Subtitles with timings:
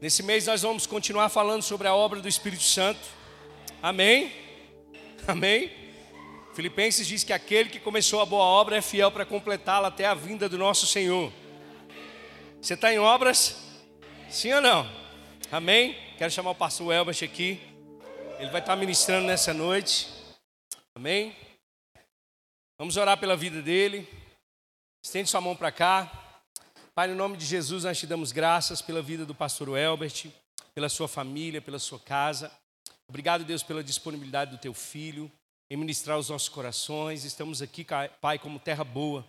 [0.00, 3.06] Nesse mês nós vamos continuar falando sobre a obra do Espírito Santo.
[3.82, 4.32] Amém?
[5.28, 5.70] Amém?
[6.54, 10.14] Filipenses diz que aquele que começou a boa obra é fiel para completá-la até a
[10.14, 11.30] vinda do nosso Senhor.
[12.62, 13.58] Você está em obras?
[14.30, 14.90] Sim ou não?
[15.52, 15.94] Amém?
[16.16, 17.60] Quero chamar o pastor Elbert aqui.
[18.38, 20.08] Ele vai estar ministrando nessa noite.
[20.94, 21.36] Amém?
[22.78, 24.08] Vamos orar pela vida dele.
[25.04, 26.29] Estende sua mão para cá.
[26.94, 30.26] Pai, no nome de Jesus, nós te damos graças pela vida do pastor Elbert,
[30.74, 32.50] pela sua família, pela sua casa.
[33.08, 35.30] Obrigado, Deus, pela disponibilidade do teu filho
[35.70, 37.24] em ministrar os nossos corações.
[37.24, 37.86] Estamos aqui,
[38.20, 39.24] Pai, como terra boa,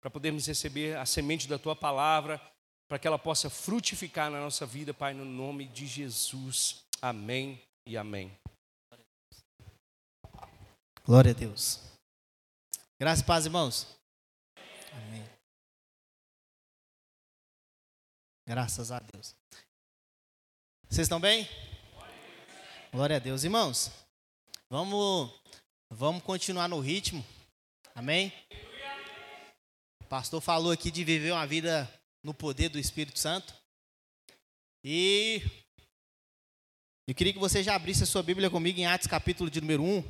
[0.00, 2.40] para podermos receber a semente da tua palavra,
[2.86, 6.84] para que ela possa frutificar na nossa vida, Pai, no nome de Jesus.
[7.00, 8.30] Amém e amém.
[11.02, 11.80] Glória a Deus.
[13.00, 13.86] Graças e paz, irmãos.
[18.48, 19.34] Graças a Deus.
[20.88, 21.48] Vocês estão bem?
[22.92, 23.90] Glória a Deus, irmãos.
[24.70, 25.32] Vamos,
[25.90, 27.26] vamos continuar no ritmo.
[27.92, 28.32] Amém?
[30.00, 33.52] O pastor falou aqui de viver uma vida no poder do Espírito Santo.
[34.84, 35.42] E
[37.08, 39.82] eu queria que você já abrisse a sua Bíblia comigo em Atos capítulo de número
[39.82, 40.04] 1.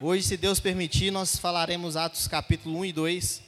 [0.00, 3.42] Hoje, se Deus permitir, nós falaremos Atos capítulo 1 e 2.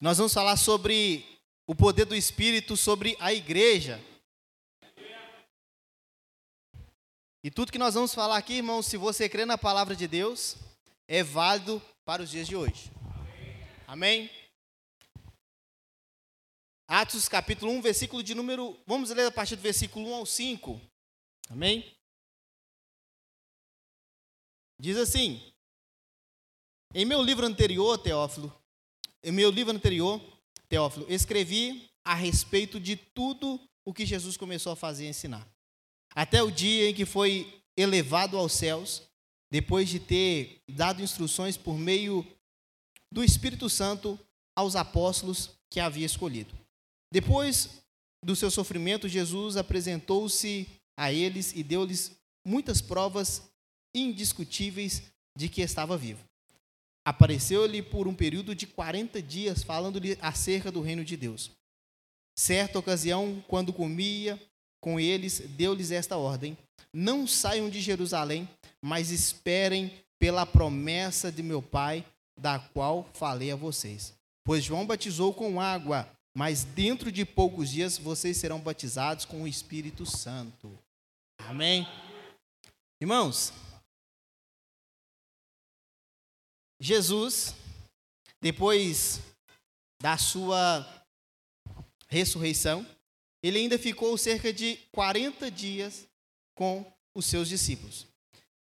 [0.00, 1.33] Nós vamos falar sobre
[1.66, 4.00] o poder do Espírito sobre a igreja.
[7.42, 10.56] E tudo que nós vamos falar aqui, irmãos, se você crê na palavra de Deus,
[11.06, 12.90] é válido para os dias de hoje.
[13.86, 14.30] Amém?
[16.86, 18.78] Atos capítulo 1, versículo de número.
[18.86, 20.80] Vamos ler a partir do versículo 1 ao 5.
[21.50, 21.94] Amém?
[24.78, 25.52] Diz assim:
[26.94, 28.54] Em meu livro anterior, Teófilo,
[29.22, 30.20] em meu livro anterior,
[30.74, 35.48] Teófilo, escrevi a respeito de tudo o que Jesus começou a fazer e ensinar.
[36.12, 39.02] Até o dia em que foi elevado aos céus,
[39.52, 42.26] depois de ter dado instruções por meio
[43.08, 44.18] do Espírito Santo
[44.56, 46.52] aos apóstolos que havia escolhido.
[47.12, 47.80] Depois
[48.24, 50.66] do seu sofrimento, Jesus apresentou-se
[50.98, 52.10] a eles e deu-lhes
[52.44, 53.48] muitas provas
[53.94, 55.04] indiscutíveis
[55.38, 56.24] de que estava vivo.
[57.04, 61.50] Apareceu-lhe por um período de 40 dias, falando-lhe acerca do reino de Deus.
[62.36, 64.40] Certa ocasião, quando comia
[64.80, 66.56] com eles, deu-lhes esta ordem:
[66.92, 68.48] Não saiam de Jerusalém,
[68.82, 72.04] mas esperem pela promessa de meu Pai,
[72.38, 74.14] da qual falei a vocês.
[74.42, 79.48] Pois João batizou com água, mas dentro de poucos dias vocês serão batizados com o
[79.48, 80.76] Espírito Santo.
[81.38, 81.86] Amém?
[83.00, 83.52] Irmãos,
[86.84, 87.54] Jesus,
[88.42, 89.18] depois
[90.02, 90.86] da sua
[92.10, 92.86] ressurreição,
[93.42, 96.06] ele ainda ficou cerca de 40 dias
[96.54, 96.84] com
[97.14, 98.06] os seus discípulos.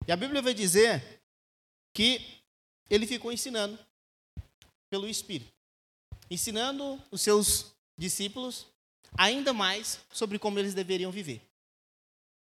[0.06, 1.20] E a Bíblia vai dizer
[1.92, 2.40] que
[2.88, 3.76] ele ficou ensinando
[4.88, 5.52] pelo Espírito,
[6.30, 8.68] ensinando os seus discípulos
[9.18, 11.42] ainda mais sobre como eles deveriam viver.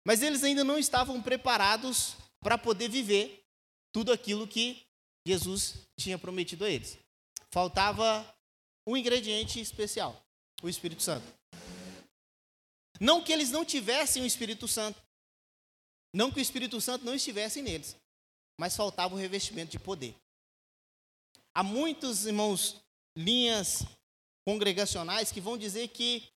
[0.04, 3.44] Mas eles ainda não estavam preparados para poder viver
[3.92, 4.89] tudo aquilo que
[5.30, 6.98] Jesus tinha prometido a eles.
[7.52, 8.26] Faltava
[8.84, 10.20] um ingrediente especial,
[10.60, 11.26] o Espírito Santo.
[12.98, 15.00] Não que eles não tivessem o Espírito Santo,
[16.12, 17.96] não que o Espírito Santo não estivesse neles,
[18.58, 20.16] mas faltava o revestimento de poder.
[21.54, 22.82] Há muitos, irmãos,
[23.16, 23.84] linhas
[24.44, 26.28] congregacionais que vão dizer que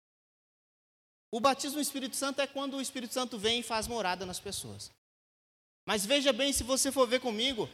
[1.32, 4.40] o batismo do Espírito Santo é quando o Espírito Santo vem e faz morada nas
[4.40, 4.92] pessoas.
[5.84, 7.68] Mas veja bem, se você for ver comigo,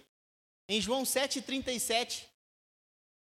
[0.70, 2.26] em João 7,37,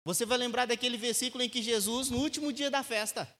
[0.03, 3.33] você vai lembrar daquele versículo em que Jesus, no último dia da festa,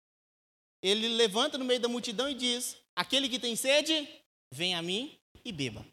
[0.82, 4.08] ele levanta no meio da multidão e diz: Aquele que tem sede,
[4.50, 5.86] vem a mim e beba.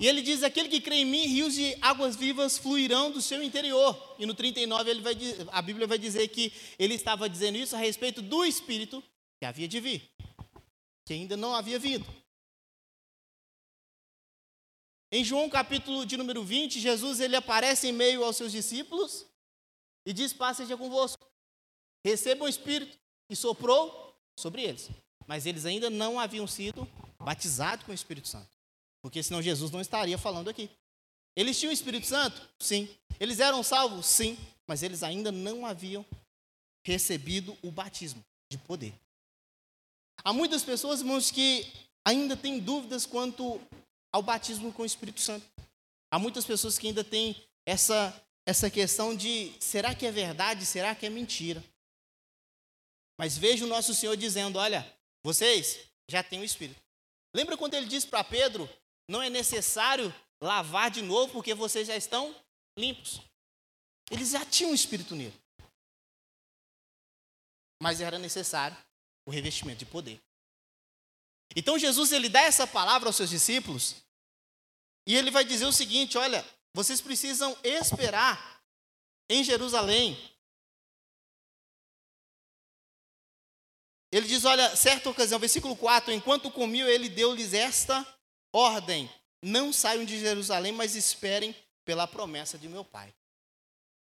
[0.00, 3.42] E ele diz: Aquele que crê em mim, rios de águas vivas fluirão do seu
[3.42, 4.16] interior.
[4.18, 5.14] E no 39, ele vai,
[5.52, 9.04] a Bíblia vai dizer que ele estava dizendo isso a respeito do Espírito
[9.38, 10.10] que havia de vir,
[11.04, 12.23] que ainda não havia vindo.
[15.14, 19.24] Em João capítulo de número 20, Jesus ele aparece em meio aos seus discípulos
[20.04, 21.24] e diz: Paz seja convosco.
[22.04, 22.98] Recebam o Espírito
[23.30, 24.90] e soprou sobre eles.
[25.24, 26.84] Mas eles ainda não haviam sido
[27.16, 28.50] batizados com o Espírito Santo.
[29.00, 30.68] Porque senão Jesus não estaria falando aqui.
[31.36, 32.50] Eles tinham o Espírito Santo?
[32.58, 32.88] Sim.
[33.20, 34.06] Eles eram salvos?
[34.06, 34.36] Sim.
[34.66, 36.04] Mas eles ainda não haviam
[36.84, 38.92] recebido o batismo de poder.
[40.24, 41.72] Há muitas pessoas, irmãos, que
[42.04, 43.60] ainda têm dúvidas quanto
[44.14, 45.44] ao batismo com o Espírito Santo.
[46.08, 48.14] Há muitas pessoas que ainda têm essa,
[48.46, 51.62] essa questão de será que é verdade, será que é mentira?
[53.18, 54.88] Mas veja o nosso Senhor dizendo: Olha,
[55.24, 56.80] vocês já têm o Espírito.
[57.34, 58.70] Lembra quando ele disse para Pedro:
[59.08, 62.32] Não é necessário lavar de novo porque vocês já estão
[62.78, 63.20] limpos.
[64.12, 65.34] Eles já tinham o Espírito nele.
[67.82, 68.76] Mas era necessário
[69.26, 70.22] o revestimento de poder.
[71.56, 74.03] Então Jesus ele dá essa palavra aos seus discípulos
[75.06, 78.62] e ele vai dizer o seguinte: olha, vocês precisam esperar
[79.28, 80.18] em Jerusalém.
[84.10, 88.06] Ele diz: olha, certa ocasião, versículo 4: enquanto comiam, ele deu-lhes esta
[88.52, 89.10] ordem:
[89.42, 91.54] não saiam de Jerusalém, mas esperem
[91.84, 93.14] pela promessa de meu pai.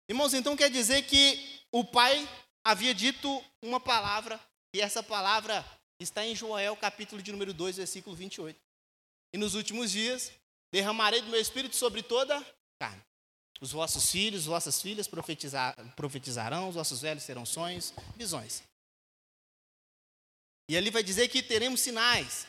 [0.09, 2.27] Irmãos, então quer dizer que o pai
[2.63, 4.39] havia dito uma palavra,
[4.73, 5.65] e essa palavra
[5.99, 8.57] está em Joel, capítulo de número 2, versículo 28.
[9.33, 10.31] E nos últimos dias
[10.71, 12.45] derramarei do meu espírito sobre toda
[12.79, 13.01] carne.
[13.59, 18.61] Os vossos filhos, vossas filhas profetizar, profetizarão, os vossos velhos terão sonhos, visões.
[20.69, 22.45] E ali vai dizer que teremos sinais.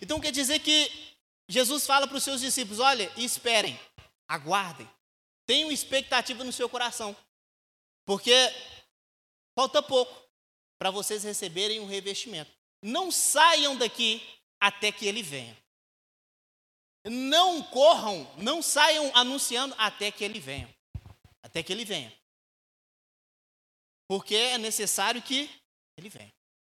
[0.00, 1.16] Então quer dizer que
[1.48, 3.78] Jesus fala para os seus discípulos: olha, esperem,
[4.28, 4.88] aguardem,
[5.46, 7.16] tenham expectativa no seu coração,
[8.06, 8.32] porque
[9.58, 10.14] falta pouco
[10.78, 12.52] para vocês receberem um revestimento.
[12.82, 14.22] Não saiam daqui
[14.60, 15.56] até que ele venha.
[17.04, 20.68] Não corram, não saiam anunciando até que ele venha.
[21.42, 22.12] Até que ele venha.
[24.08, 25.48] Porque é necessário que
[25.96, 26.32] ele venha.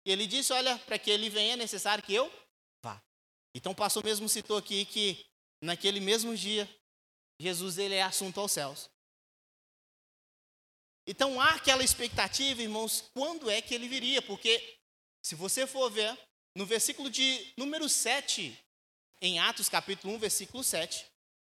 [0.07, 2.31] E ele disse: Olha, para que ele venha é necessário que eu
[2.85, 3.03] vá.
[3.55, 5.27] Então, o pastor mesmo citou aqui que
[5.63, 6.69] naquele mesmo dia,
[7.41, 8.91] Jesus ele é assunto aos céus.
[11.07, 14.23] Então há aquela expectativa, irmãos, quando é que ele viria?
[14.23, 14.79] Porque
[15.25, 16.17] se você for ver
[16.55, 18.57] no versículo de número 7
[19.23, 21.07] em Atos capítulo 1, versículo 7,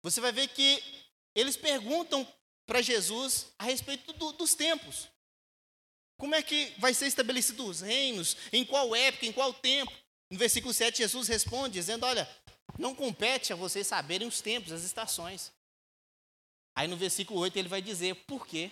[0.03, 0.83] você vai ver que
[1.35, 2.31] eles perguntam
[2.67, 5.09] para Jesus a respeito do, dos tempos.
[6.19, 8.37] Como é que vai ser estabelecido os reinos?
[8.53, 9.27] Em qual época?
[9.27, 9.93] Em qual tempo?
[10.31, 12.29] No versículo 7, Jesus responde, dizendo: Olha,
[12.79, 15.51] não compete a vocês saberem os tempos, as estações.
[16.77, 18.71] Aí no versículo 8 ele vai dizer por quê.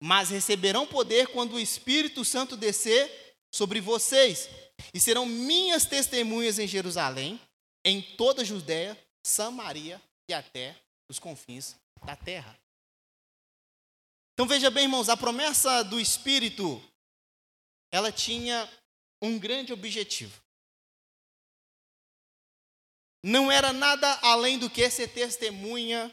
[0.00, 4.48] Mas receberão poder quando o Espírito Santo descer sobre vocês,
[4.94, 7.40] e serão minhas testemunhas em Jerusalém,
[7.88, 10.76] em toda a Judéia, Samaria e até
[11.08, 11.74] os confins
[12.04, 12.58] da terra.
[14.34, 16.80] Então veja bem, irmãos, a promessa do Espírito,
[17.90, 18.70] ela tinha
[19.20, 20.40] um grande objetivo.
[23.24, 26.12] Não era nada além do que ser testemunha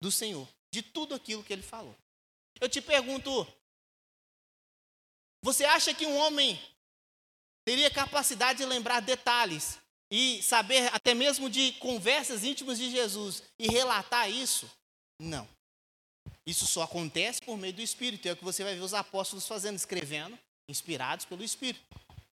[0.00, 1.96] do Senhor, de tudo aquilo que ele falou.
[2.60, 3.46] Eu te pergunto,
[5.42, 6.60] você acha que um homem
[7.64, 9.78] teria capacidade de lembrar detalhes
[10.10, 14.70] e saber até mesmo de conversas íntimas de Jesus e relatar isso?
[15.20, 15.48] Não.
[16.46, 18.28] Isso só acontece por meio do Espírito.
[18.28, 21.84] É o que você vai ver os apóstolos fazendo, escrevendo, inspirados pelo Espírito.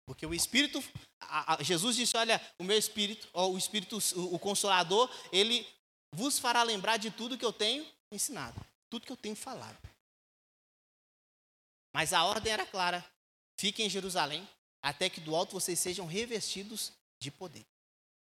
[0.06, 0.82] Porque o Espírito,
[1.20, 5.66] a, a, Jesus disse: Olha, o meu Espírito, ó, o Espírito, o, o Consolador, ele
[6.14, 8.58] vos fará lembrar de tudo que eu tenho ensinado,
[8.90, 9.76] tudo que eu tenho falado.
[11.94, 13.04] Mas a ordem era clara:
[13.60, 14.48] fiquem em Jerusalém,
[14.82, 17.66] até que do alto vocês sejam revestidos de poder.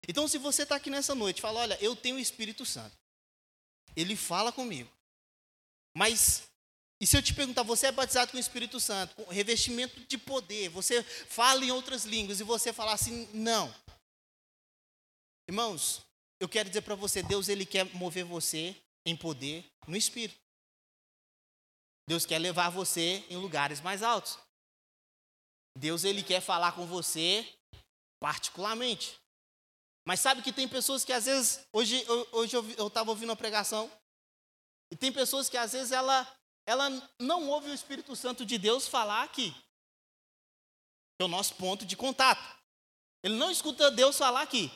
[0.08, 2.96] Então, se você está aqui nessa noite e fala, olha, eu tenho o Espírito Santo,
[3.96, 4.90] ele fala comigo,
[5.96, 6.48] mas,
[7.00, 10.18] e se eu te perguntar, você é batizado com o Espírito Santo, com revestimento de
[10.18, 13.74] poder, você fala em outras línguas e você falar assim, não.
[15.48, 16.02] Irmãos,
[16.40, 20.38] eu quero dizer para você, Deus ele quer mover você em poder no Espírito.
[22.06, 24.38] Deus quer levar você em lugares mais altos.
[25.76, 27.48] Deus ele quer falar com você
[28.24, 29.20] particularmente.
[30.02, 32.02] Mas sabe que tem pessoas que às vezes, hoje,
[32.32, 33.92] hoje eu estava ouvindo uma pregação,
[34.90, 36.26] e tem pessoas que às vezes ela,
[36.64, 36.88] ela
[37.18, 39.54] não ouve o Espírito Santo de Deus falar aqui.
[41.20, 42.42] É o nosso ponto de contato.
[43.22, 44.72] Ele não escuta Deus falar aqui.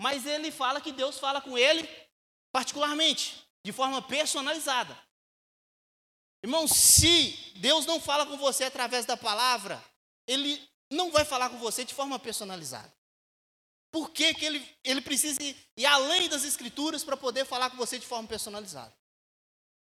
[0.00, 1.88] Mas ele fala que Deus fala com ele
[2.50, 5.00] particularmente, de forma personalizada.
[6.42, 9.82] Irmão, se Deus não fala com você através da palavra,
[10.26, 12.92] Ele não vai falar com você de forma personalizada.
[13.90, 17.98] Por que, que ele, ele precisa ir além das escrituras para poder falar com você
[17.98, 18.92] de forma personalizada?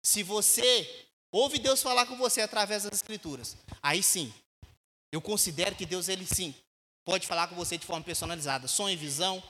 [0.01, 4.33] Se você ouve Deus falar com você através das escrituras, aí sim,
[5.11, 6.55] eu considero que Deus, ele sim,
[7.03, 8.67] pode falar com você de forma personalizada.
[8.67, 9.43] Sonho e visão,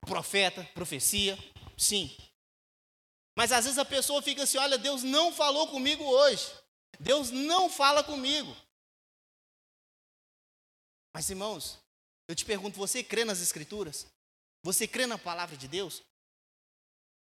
[0.00, 1.38] profeta, profecia,
[1.76, 2.14] sim.
[3.36, 6.46] Mas às vezes a pessoa fica assim: olha, Deus não falou comigo hoje.
[6.98, 8.54] Deus não fala comigo.
[11.12, 11.78] Mas irmãos,
[12.28, 14.06] eu te pergunto: você crê nas Escrituras?
[14.62, 16.02] Você crê na palavra de Deus?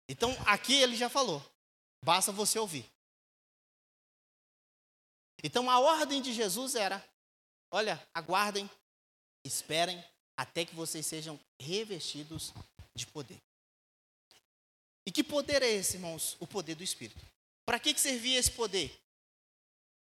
[0.09, 1.45] Então aqui ele já falou,
[2.03, 2.89] basta você ouvir.
[5.43, 7.05] Então a ordem de Jesus era:
[7.71, 8.71] olha, aguardem,
[9.45, 10.03] esperem
[10.37, 12.53] até que vocês sejam revestidos
[12.95, 13.41] de poder.
[15.07, 16.37] E que poder é esse, irmãos?
[16.41, 17.25] O poder do Espírito.
[17.65, 18.97] Para que, que servia esse poder?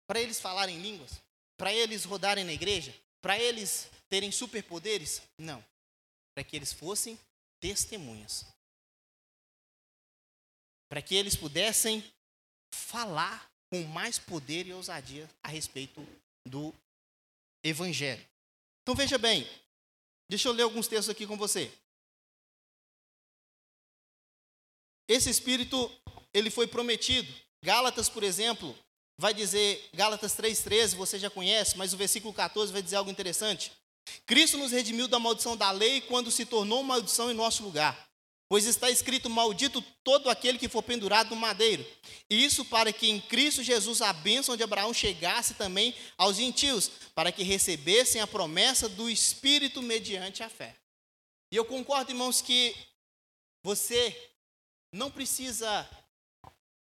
[0.06, 1.20] Para eles falarem línguas?
[1.56, 2.94] Para eles rodarem na igreja?
[3.26, 5.20] Para eles terem superpoderes?
[5.36, 5.60] Não.
[6.32, 7.18] Para que eles fossem
[7.58, 8.46] testemunhas.
[10.88, 12.04] Para que eles pudessem
[12.72, 16.06] falar com mais poder e ousadia a respeito
[16.46, 16.72] do
[17.64, 18.24] Evangelho.
[18.82, 19.44] Então veja bem,
[20.30, 21.76] deixa eu ler alguns textos aqui com você.
[25.08, 25.90] Esse Espírito,
[26.32, 27.34] ele foi prometido.
[27.60, 28.72] Gálatas, por exemplo,
[29.18, 33.72] vai dizer, Gálatas 3,13, você já conhece, mas o versículo 14 vai dizer algo interessante.
[34.24, 38.06] Cristo nos redimiu da maldição da lei quando se tornou maldição em nosso lugar.
[38.48, 41.84] Pois está escrito: Maldito todo aquele que for pendurado no madeiro.
[42.30, 46.90] E isso para que em Cristo Jesus a bênção de Abraão chegasse também aos gentios,
[47.14, 50.76] para que recebessem a promessa do Espírito mediante a fé.
[51.50, 52.74] E eu concordo, irmãos, que
[53.64, 54.30] você
[54.92, 55.88] não precisa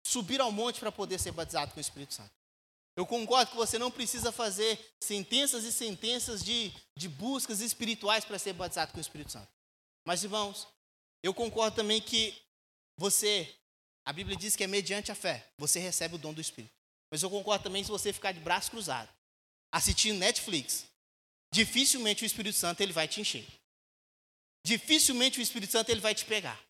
[0.06, 2.32] subir ao monte para poder ser batizado com o Espírito Santo.
[2.96, 8.40] Eu concordo que você não precisa fazer sentenças e sentenças de, de buscas espirituais para
[8.40, 9.50] ser batizado com o Espírito Santo.
[10.06, 10.68] Mas, irmãos,
[11.22, 12.40] eu concordo também que
[12.98, 13.54] você,
[14.06, 16.74] a Bíblia diz que é mediante a fé, você recebe o dom do Espírito.
[17.12, 19.10] Mas eu concordo também se você ficar de braço cruzado,
[19.74, 20.86] assistindo Netflix,
[21.52, 23.46] dificilmente o Espírito Santo ele vai te encher.
[24.64, 26.64] Dificilmente o Espírito Santo ele vai te pegar.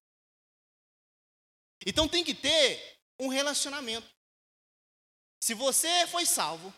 [1.86, 4.08] Então tem que ter um relacionamento.
[5.42, 6.74] Se você foi salvo,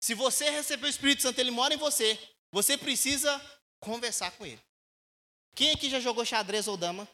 [0.00, 2.18] se você recebeu o Espírito Santo, ele mora em você,
[2.50, 3.40] você precisa
[3.80, 4.62] conversar com ele.
[5.54, 7.08] Quem aqui já jogou xadrez ou dama?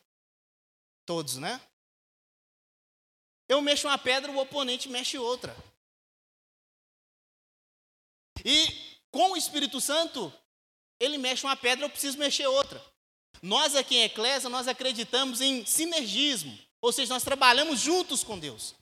[1.04, 1.60] Todos, né?
[3.48, 5.56] Eu mexo uma pedra, o oponente mexe outra.
[8.44, 10.32] E com o Espírito Santo,
[11.00, 12.84] ele mexe uma pedra, eu preciso mexer outra.
[13.40, 16.58] Nós aqui em Eclésia, nós acreditamos em sinergismo.
[16.80, 18.74] Ou seja, nós trabalhamos juntos com Deus.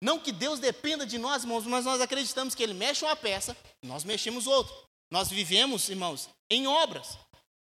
[0.00, 3.56] Não que Deus dependa de nós, irmãos, mas nós acreditamos que Ele mexe uma peça,
[3.82, 4.74] nós mexemos outra.
[5.10, 7.16] Nós vivemos, irmãos, em obras.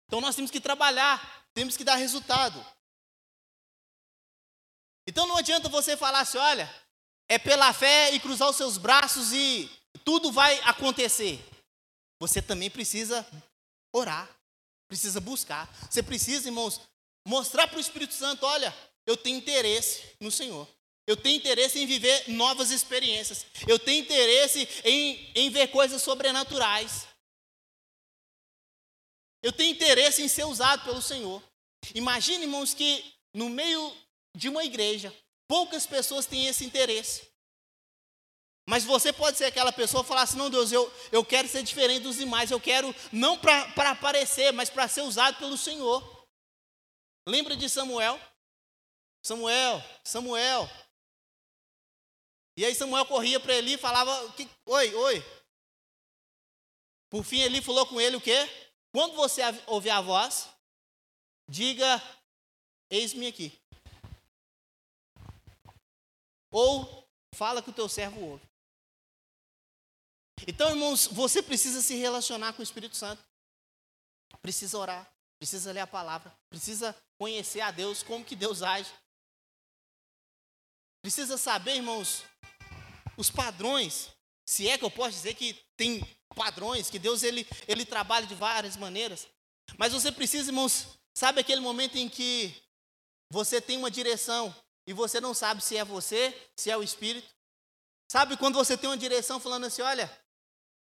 [0.07, 2.65] Então nós temos que trabalhar, temos que dar resultado.
[5.07, 6.73] Então não adianta você falar assim, olha,
[7.27, 9.69] é pela fé e cruzar os seus braços e
[10.03, 11.43] tudo vai acontecer.
[12.19, 13.27] Você também precisa
[13.93, 14.29] orar,
[14.87, 15.67] precisa buscar.
[15.89, 16.79] Você precisa, irmãos,
[17.25, 18.75] mostrar para o Espírito Santo, olha,
[19.05, 20.67] eu tenho interesse no Senhor.
[21.07, 23.45] Eu tenho interesse em viver novas experiências.
[23.67, 27.07] Eu tenho interesse em, em ver coisas sobrenaturais.
[29.41, 31.41] Eu tenho interesse em ser usado pelo Senhor.
[31.95, 33.03] Imagine, irmãos, que
[33.33, 33.95] no meio
[34.35, 35.13] de uma igreja,
[35.47, 37.29] poucas pessoas têm esse interesse.
[38.69, 41.63] Mas você pode ser aquela pessoa e falar assim: não, Deus, eu, eu quero ser
[41.63, 42.51] diferente dos demais.
[42.51, 46.25] Eu quero, não para aparecer, mas para ser usado pelo Senhor.
[47.27, 48.19] Lembra de Samuel?
[49.21, 50.69] Samuel, Samuel.
[52.57, 54.11] E aí Samuel corria para Eli e falava:
[54.65, 55.41] Oi, oi.
[57.09, 58.37] Por fim, Eli falou com ele o quê?
[58.91, 60.49] Quando você ouvir a voz,
[61.47, 62.01] diga:
[62.89, 63.59] Eis-me aqui.
[66.51, 68.51] Ou fala que o teu servo ouve.
[70.47, 73.23] Então, irmãos, você precisa se relacionar com o Espírito Santo.
[74.41, 78.91] Precisa orar, precisa ler a palavra, precisa conhecer a Deus, como que Deus age.
[81.01, 82.23] Precisa saber, irmãos,
[83.17, 84.09] os padrões.
[84.45, 86.05] Se é que eu posso dizer que tem
[86.35, 89.27] padrões, que Deus ele, ele trabalha de várias maneiras.
[89.77, 92.53] Mas você precisa, irmãos, sabe aquele momento em que
[93.29, 94.53] você tem uma direção
[94.85, 97.27] e você não sabe se é você, se é o Espírito?
[98.11, 100.11] Sabe quando você tem uma direção falando assim, olha,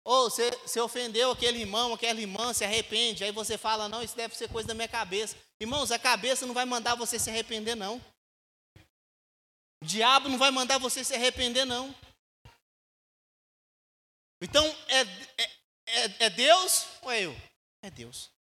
[0.03, 4.15] ou você, você ofendeu aquele irmão, aquela irmã, se arrepende, aí você fala, não, isso
[4.15, 5.35] deve ser coisa da minha cabeça.
[5.59, 8.01] Irmãos, a cabeça não vai mandar você se arrepender, não.
[9.81, 11.93] O diabo não vai mandar você se arrepender, não.
[14.41, 15.01] Então, é,
[15.37, 15.51] é,
[15.87, 17.35] é, é Deus ou é eu?
[17.81, 18.31] É Deus.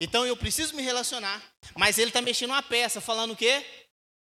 [0.00, 1.42] Então eu preciso me relacionar,
[1.76, 3.64] mas ele está mexendo uma peça, falando o quê?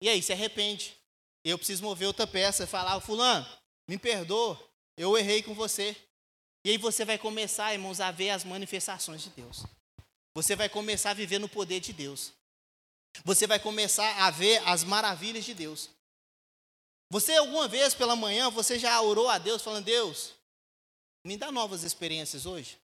[0.01, 0.97] E aí, se arrepende.
[1.45, 3.47] Eu preciso mover outra peça falar, fulano,
[3.89, 4.59] me perdoa,
[4.97, 5.97] eu errei com você.
[6.65, 9.65] E aí você vai começar, irmãos, a ver as manifestações de Deus.
[10.35, 12.33] Você vai começar a viver no poder de Deus.
[13.25, 15.91] Você vai começar a ver as maravilhas de Deus.
[17.11, 20.35] Você alguma vez pela manhã, você já orou a Deus falando: "Deus,
[21.25, 22.79] me dá novas experiências hoje.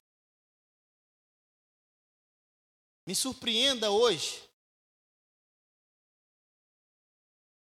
[3.07, 4.43] Me surpreenda hoje.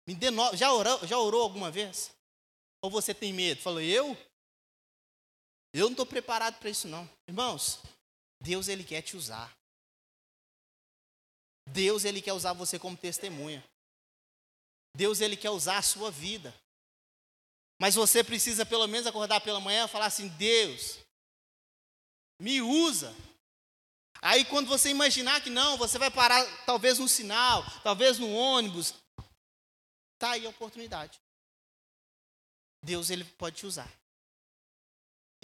[0.07, 0.55] Me dê no...
[0.55, 2.11] já, orou, já orou alguma vez?
[2.81, 3.61] Ou você tem medo?
[3.61, 4.17] Falou, eu?
[5.73, 7.09] Eu não estou preparado para isso não.
[7.27, 7.79] Irmãos,
[8.41, 9.55] Deus ele quer te usar.
[11.67, 13.63] Deus ele quer usar você como testemunha.
[14.95, 16.53] Deus ele quer usar a sua vida.
[17.79, 20.99] Mas você precisa pelo menos acordar pela manhã e falar assim: Deus,
[22.39, 23.13] me usa.
[24.21, 28.93] Aí quando você imaginar que não, você vai parar talvez no sinal, talvez no ônibus,
[30.17, 31.19] tá aí a oportunidade.
[32.83, 33.91] Deus ele pode te usar.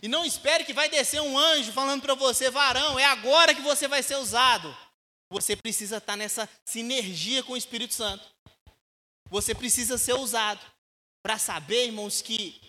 [0.02, 3.62] E não espere que vai descer um anjo falando para você, varão, é agora que
[3.62, 4.76] você vai ser usado.
[5.32, 8.30] Você precisa estar nessa sinergia com o Espírito Santo.
[9.30, 10.60] Você precisa ser usado
[11.24, 12.60] para saber, irmãos, que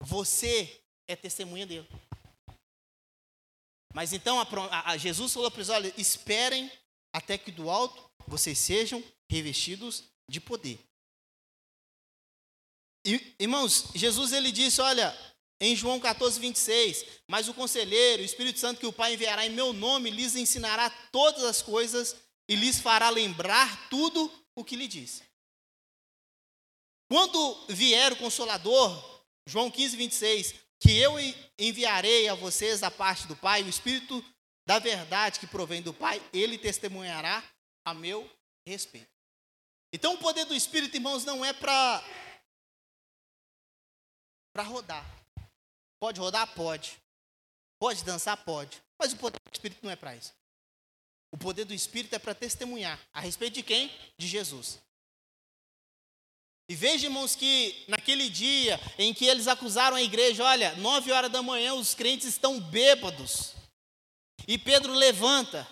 [0.00, 1.86] você é testemunha dele.
[3.92, 6.72] Mas então a, a Jesus falou para eles: olha, esperem
[7.12, 10.80] até que do alto vocês sejam revestidos de poder.
[13.04, 15.14] E, irmãos, Jesus ele disse: olha,
[15.64, 19.50] em João 14, 26, mas o conselheiro, o Espírito Santo que o Pai enviará em
[19.50, 22.14] meu nome, lhes ensinará todas as coisas
[22.46, 25.22] e lhes fará lembrar tudo o que lhe disse.
[27.10, 31.14] Quando vier o Consolador, João 15, 26, que eu
[31.58, 34.22] enviarei a vocês da parte do Pai, o Espírito
[34.66, 37.42] da verdade que provém do Pai, ele testemunhará
[37.86, 38.30] a meu
[38.66, 39.08] respeito.
[39.94, 42.04] Então o poder do Espírito, irmãos, não é para
[44.52, 45.23] para rodar.
[46.04, 46.46] Pode rodar?
[46.54, 47.00] Pode.
[47.78, 48.36] Pode dançar?
[48.36, 48.82] Pode.
[48.98, 50.34] Mas o poder do Espírito não é para isso.
[51.32, 53.00] O poder do Espírito é para testemunhar.
[53.10, 53.90] A respeito de quem?
[54.18, 54.82] De Jesus.
[56.68, 61.32] E veja, irmãos, que naquele dia em que eles acusaram a igreja, olha, nove horas
[61.32, 63.54] da manhã os crentes estão bêbados.
[64.46, 65.66] E Pedro levanta.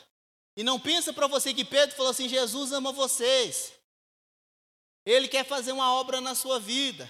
[0.57, 3.75] E não pensa para você que Pedro falou assim: Jesus ama vocês.
[5.05, 7.07] Ele quer fazer uma obra na sua vida.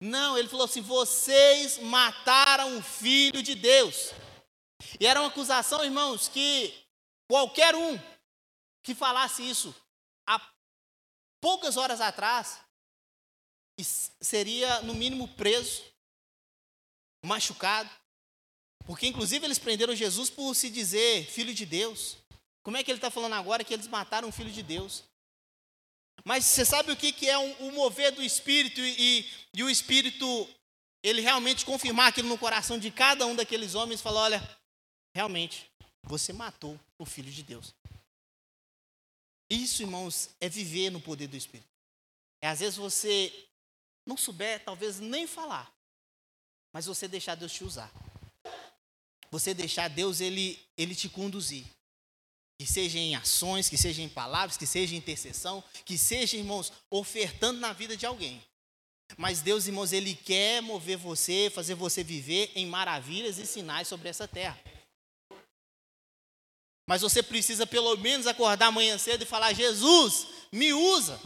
[0.00, 4.10] Não, ele falou assim: vocês mataram o filho de Deus.
[5.00, 6.72] E era uma acusação, irmãos, que
[7.28, 7.98] qualquer um
[8.82, 9.74] que falasse isso
[10.26, 10.40] há
[11.40, 12.60] poucas horas atrás
[14.20, 15.82] seria, no mínimo, preso,
[17.24, 17.90] machucado.
[18.86, 22.18] Porque, inclusive, eles prenderam Jesus por se dizer filho de Deus.
[22.62, 25.04] Como é que ele está falando agora que eles mataram o filho de Deus?
[26.22, 30.48] Mas você sabe o que, que é o mover do Espírito e, e o Espírito,
[31.02, 34.58] ele realmente confirmar aquilo no coração de cada um daqueles homens e falar: olha,
[35.14, 35.70] realmente,
[36.02, 37.74] você matou o Filho de Deus.
[39.50, 41.68] Isso, irmãos, é viver no poder do Espírito.
[42.40, 43.32] É às vezes você
[44.06, 45.72] não souber, talvez nem falar,
[46.72, 47.90] mas você deixar Deus te usar.
[49.30, 51.66] Você deixar Deus ele, ele te conduzir.
[52.58, 56.72] Que seja em ações, que seja em palavras, que seja em intercessão, que seja, irmãos,
[56.90, 58.42] ofertando na vida de alguém.
[59.16, 64.08] Mas Deus, irmãos, Ele quer mover você, fazer você viver em maravilhas e sinais sobre
[64.08, 64.58] essa terra.
[66.86, 71.18] Mas você precisa pelo menos acordar amanhã cedo e falar: Jesus, me usa.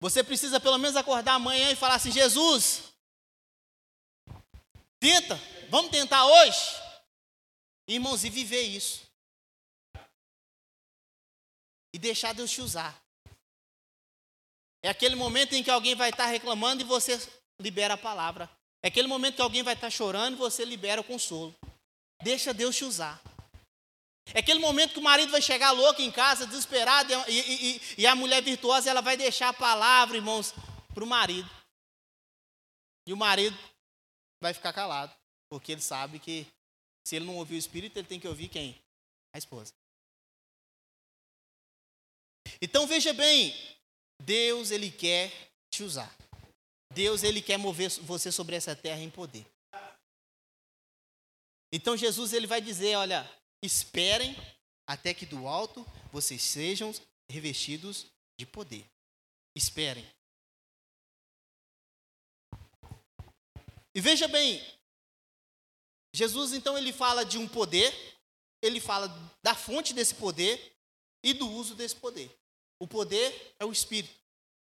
[0.00, 2.84] Você precisa pelo menos acordar amanhã e falar assim: Jesus,
[5.00, 6.58] tenta, Vamos tentar hoje?
[7.86, 9.02] Irmãos, e viver isso.
[11.92, 12.98] E deixar Deus te usar.
[14.82, 17.20] É aquele momento em que alguém vai estar reclamando e você
[17.60, 18.48] libera a palavra.
[18.82, 21.54] É aquele momento que alguém vai estar chorando e você libera o consolo.
[22.22, 23.20] Deixa Deus te usar.
[24.32, 28.06] É aquele momento que o marido vai chegar louco em casa, desesperado, e, e, e
[28.06, 30.54] a mulher virtuosa ela vai deixar a palavra, irmãos,
[30.94, 31.50] para o marido.
[33.06, 33.58] E o marido
[34.40, 35.14] vai ficar calado.
[35.50, 36.46] Porque ele sabe que
[37.06, 38.80] se ele não ouvir o Espírito, ele tem que ouvir quem?
[39.34, 39.72] A esposa.
[42.60, 43.54] Então veja bem,
[44.22, 45.32] Deus ele quer
[45.70, 46.14] te usar.
[46.92, 49.46] Deus ele quer mover você sobre essa terra em poder.
[51.72, 53.28] Então Jesus ele vai dizer, olha,
[53.62, 54.34] esperem
[54.86, 56.92] até que do alto vocês sejam
[57.30, 58.06] revestidos
[58.38, 58.86] de poder.
[59.54, 60.06] Esperem.
[63.98, 64.64] E veja bem,
[66.14, 67.92] Jesus então ele fala de um poder,
[68.62, 69.08] ele fala
[69.42, 70.72] da fonte desse poder
[71.20, 72.30] e do uso desse poder.
[72.78, 74.14] O poder é o Espírito,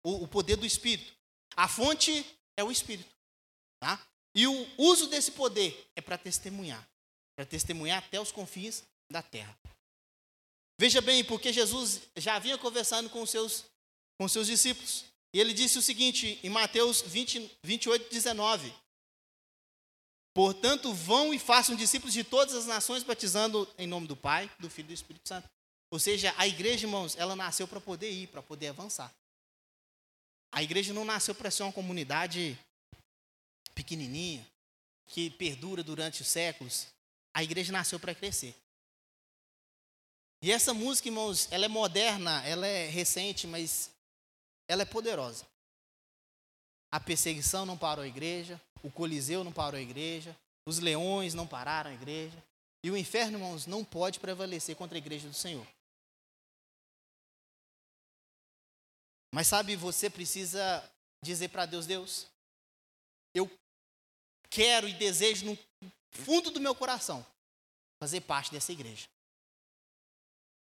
[0.05, 1.16] o, o poder do Espírito.
[1.57, 2.27] A fonte
[2.59, 3.09] é o Espírito,
[3.81, 4.07] tá?
[4.35, 6.87] E o uso desse poder é para testemunhar,
[7.35, 9.59] para testemunhar até os confins da terra.
[10.79, 13.64] Veja bem, porque Jesus já vinha conversando com os seus,
[14.18, 15.07] com os seus discípulos.
[15.33, 18.83] E ele disse o seguinte em Mateus 20, 28, 19:
[20.35, 24.71] Portanto, vão e façam discípulos de todas as nações, batizando em nome do Pai, do
[24.71, 25.49] Filho e do Espírito Santo.
[25.90, 29.12] Ou seja, a igreja, irmãos, ela nasceu para poder ir, para poder avançar.
[30.51, 32.59] A igreja não nasceu para ser uma comunidade
[33.75, 34.47] pequenininha,
[35.07, 36.87] que perdura durante os séculos.
[37.35, 38.55] A igreja nasceu para crescer.
[40.40, 43.90] E essa música, irmãos, ela é moderna, ela é recente, mas
[44.66, 45.47] ela é poderosa.
[46.90, 51.47] A perseguição não parou a igreja, o Coliseu não parou a igreja, os leões não
[51.47, 52.42] pararam a igreja.
[52.85, 55.66] E o inferno, irmãos, não pode prevalecer contra a igreja do Senhor.
[59.33, 60.90] Mas sabe, você precisa
[61.23, 62.27] dizer para Deus: Deus,
[63.35, 63.51] eu
[64.51, 65.59] quero e desejo no
[66.11, 67.25] fundo do meu coração
[68.01, 69.09] fazer parte dessa igreja.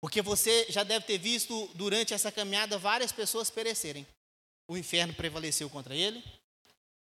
[0.01, 4.05] Porque você já deve ter visto durante essa caminhada várias pessoas perecerem.
[4.67, 6.21] O inferno prevaleceu contra ele,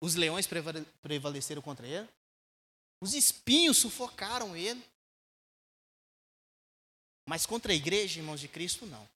[0.04, 0.46] os leões
[1.02, 2.06] prevaleceram contra ele,
[3.00, 4.84] os espinhos sufocaram ele.
[7.26, 9.08] Mas contra a igreja, irmãos de Cristo, não.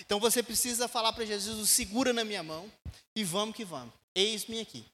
[0.00, 2.70] Então você precisa falar para Jesus: segura na minha mão
[3.14, 3.94] e vamos que vamos.
[4.14, 4.84] Eis-me aqui.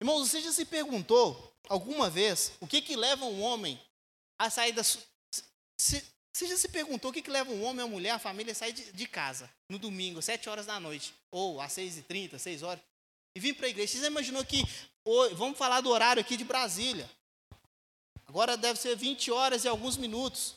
[0.00, 3.78] Irmãos, você já se perguntou alguma vez o que, que leva um homem
[4.38, 4.82] a sair da.
[4.82, 8.54] Você já se perguntou o que, que leva um homem, uma mulher, a família a
[8.54, 12.38] sair de, de casa no domingo, sete horas da noite, ou às seis e trinta,
[12.38, 12.82] seis horas,
[13.34, 13.92] e vir para a igreja?
[13.92, 14.64] Você já imaginou que,
[15.34, 17.08] vamos falar do horário aqui de Brasília,
[18.26, 20.56] agora deve ser 20 horas e alguns minutos.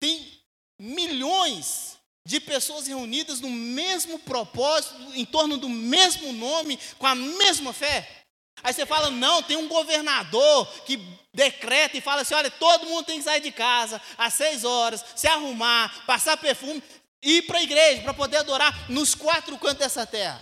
[0.00, 0.40] Tem
[0.78, 7.72] milhões de pessoas reunidas no mesmo propósito, em torno do mesmo nome, com a mesma
[7.72, 8.24] fé.
[8.62, 10.96] Aí você fala, não, tem um governador que
[11.34, 15.04] decreta e fala assim: olha, todo mundo tem que sair de casa às seis horas,
[15.16, 16.82] se arrumar, passar perfume,
[17.22, 20.40] ir para a igreja para poder adorar nos quatro cantos dessa terra.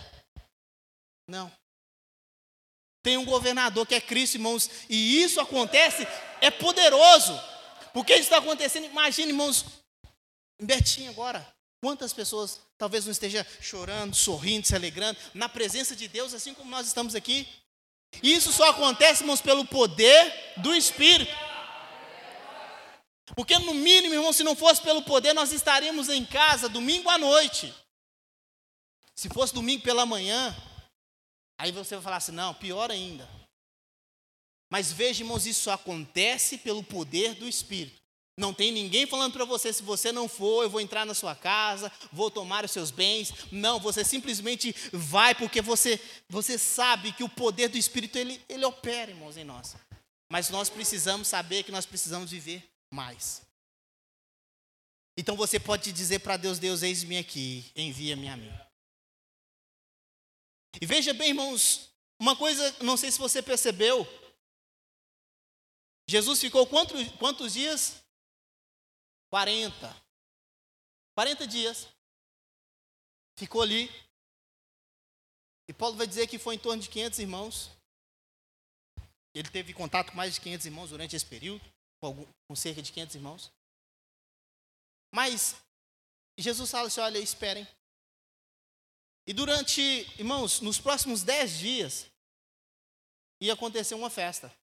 [1.27, 1.51] Não.
[3.03, 6.07] Tem um governador que é Cristo, irmãos, e isso acontece,
[6.39, 7.39] é poderoso.
[7.93, 9.65] Porque isso está acontecendo, imagine, irmãos,
[10.61, 11.45] Betinho agora,
[11.81, 16.69] quantas pessoas talvez não estejam chorando, sorrindo, se alegrando, na presença de Deus, assim como
[16.69, 17.47] nós estamos aqui.
[18.21, 21.31] Isso só acontece, irmãos, pelo poder do Espírito.
[23.35, 27.17] Porque, no mínimo, irmão, se não fosse pelo poder, nós estaríamos em casa domingo à
[27.17, 27.73] noite.
[29.15, 30.55] Se fosse domingo pela manhã,
[31.61, 33.29] aí você vai falar assim: não, pior ainda.
[34.69, 38.01] Mas veja, irmãos, isso acontece pelo poder do Espírito.
[38.37, 41.35] Não tem ninguém falando para você, se você não for, eu vou entrar na sua
[41.35, 43.33] casa, vou tomar os seus bens.
[43.51, 48.65] Não, você simplesmente vai porque você, você sabe que o poder do Espírito, ele, ele
[48.65, 49.75] opera, irmãos, em nós.
[50.31, 53.41] Mas nós precisamos saber que nós precisamos viver mais.
[55.17, 58.70] Então você pode dizer para Deus, Deus, eis-me aqui, envia-me a mim.
[60.79, 64.05] E veja bem, irmãos, uma coisa, não sei se você percebeu,
[66.07, 68.01] Jesus ficou quantos, quantos dias
[69.31, 69.95] 40.
[71.15, 71.87] 40 dias.
[73.37, 73.89] Ficou ali.
[75.67, 77.71] E Paulo vai dizer que foi em torno de 500 irmãos.
[79.33, 81.63] Ele teve contato com mais de 500 irmãos durante esse período,
[82.01, 83.51] com, com cerca de 500 irmãos.
[85.13, 85.55] Mas
[86.37, 87.65] Jesus fala assim: olha, esperem.
[89.31, 89.81] E durante,
[90.19, 92.05] irmãos, nos próximos 10 dias,
[93.39, 94.53] ia acontecer uma festa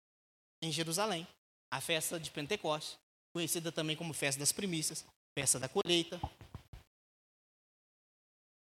[0.60, 1.26] em Jerusalém
[1.70, 2.98] a festa de Pentecostes
[3.32, 6.20] conhecida também como festa das primícias, festa da colheita.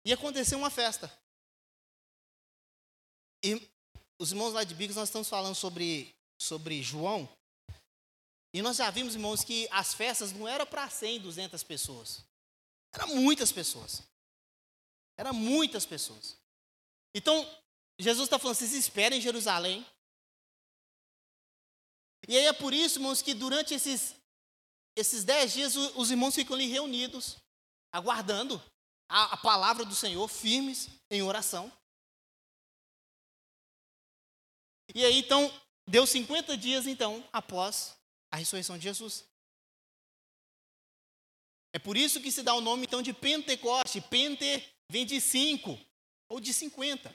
[0.04, 1.16] E aconteceu uma festa.
[3.44, 3.70] E
[4.18, 7.30] os irmãos lá de Bigos, nós estamos falando sobre, sobre João.
[8.52, 12.26] E nós já vimos, irmãos, que as festas não eram para 100, 200 pessoas.
[12.92, 14.02] Eram muitas pessoas.
[15.22, 16.36] Eram muitas pessoas.
[17.14, 17.48] Então,
[18.00, 19.86] Jesus está falando, vocês esperem em Jerusalém.
[22.28, 24.16] E aí é por isso, irmãos, que durante esses
[24.96, 27.38] esses dez dias os irmãos ficam ali reunidos,
[27.94, 28.60] aguardando
[29.08, 31.72] a, a palavra do Senhor, firmes em oração.
[34.96, 35.54] E aí então,
[35.88, 37.96] deu 50 dias então após
[38.32, 39.24] a ressurreição de Jesus.
[41.74, 44.02] É por isso que se dá o nome então de Pentecoste.
[44.02, 45.80] Pente vem de cinco
[46.28, 47.14] ou de 50.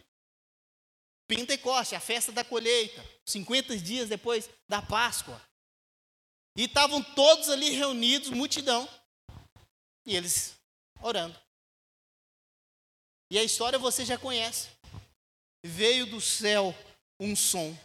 [1.28, 5.40] Pentecoste, a festa da colheita, 50 dias depois da Páscoa.
[6.56, 8.88] E estavam todos ali reunidos, multidão.
[10.06, 10.56] E eles
[11.02, 11.38] orando.
[13.30, 14.70] E a história você já conhece.
[15.62, 16.74] Veio do céu
[17.20, 17.76] um som,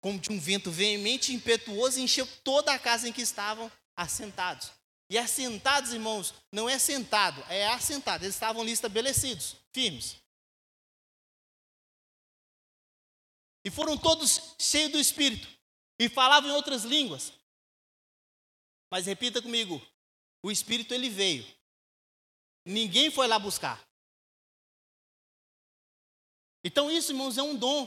[0.00, 3.72] como de um vento veemente e impetuoso, e encheu toda a casa em que estavam
[3.96, 4.70] assentados.
[5.12, 8.24] E assentados, irmãos, não é sentado, é assentado.
[8.24, 10.16] Eles estavam ali estabelecidos, firmes.
[13.62, 15.46] E foram todos cheios do Espírito
[15.98, 17.30] e falavam em outras línguas.
[18.90, 19.86] Mas repita comigo:
[20.42, 21.46] o Espírito ele veio.
[22.64, 23.86] Ninguém foi lá buscar.
[26.64, 27.86] Então isso, irmãos, é um dom.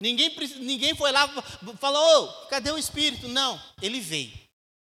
[0.00, 1.28] Ninguém, ninguém foi lá
[1.72, 3.28] e falou, oh, cadê o Espírito?
[3.28, 4.47] Não, ele veio.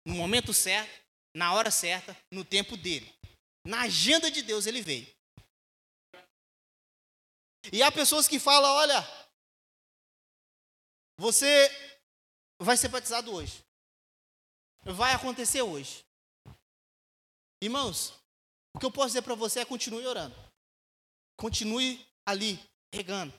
[0.04, 3.12] No momento certo, na hora certa, no tempo dele.
[3.64, 5.06] Na agenda de Deus ele veio.
[7.72, 9.06] E há pessoas que falam, olha,
[11.18, 11.68] você
[12.60, 13.62] vai ser batizado hoje.
[14.82, 16.04] Vai acontecer hoje.
[17.62, 18.14] Irmãos,
[18.74, 20.34] o que eu posso dizer para você é continue orando.
[21.36, 22.58] Continue ali,
[22.92, 23.38] regando.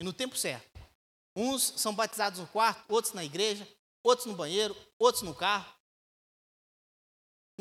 [0.00, 0.70] E no tempo certo.
[1.36, 3.66] Uns são batizados no quarto, outros na igreja,
[4.02, 5.81] outros no banheiro, outros no carro.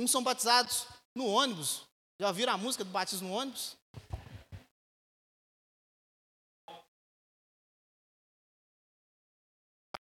[0.02, 1.88] Uns são batizados no ônibus.
[2.20, 3.78] Já ouviram a música do batismo no ônibus?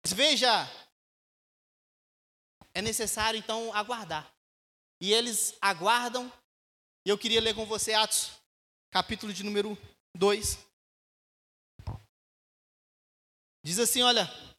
[0.02, 0.48] Mas veja,
[2.72, 4.34] é necessário então aguardar.
[5.02, 6.32] E eles aguardam.
[7.04, 8.30] E eu queria ler com você Atos,
[8.90, 9.76] capítulo de número
[10.16, 10.58] 2.
[13.62, 14.49] Diz assim: olha.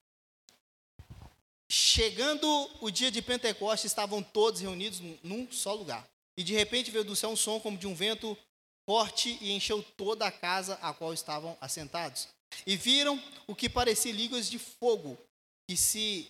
[1.73, 6.05] Chegando o dia de Pentecostes, estavam todos reunidos num só lugar.
[6.35, 8.37] E de repente veio do céu um som como de um vento
[8.85, 12.27] forte e encheu toda a casa a qual estavam assentados.
[12.67, 15.17] E viram o que parecia línguas de fogo,
[15.65, 16.29] que se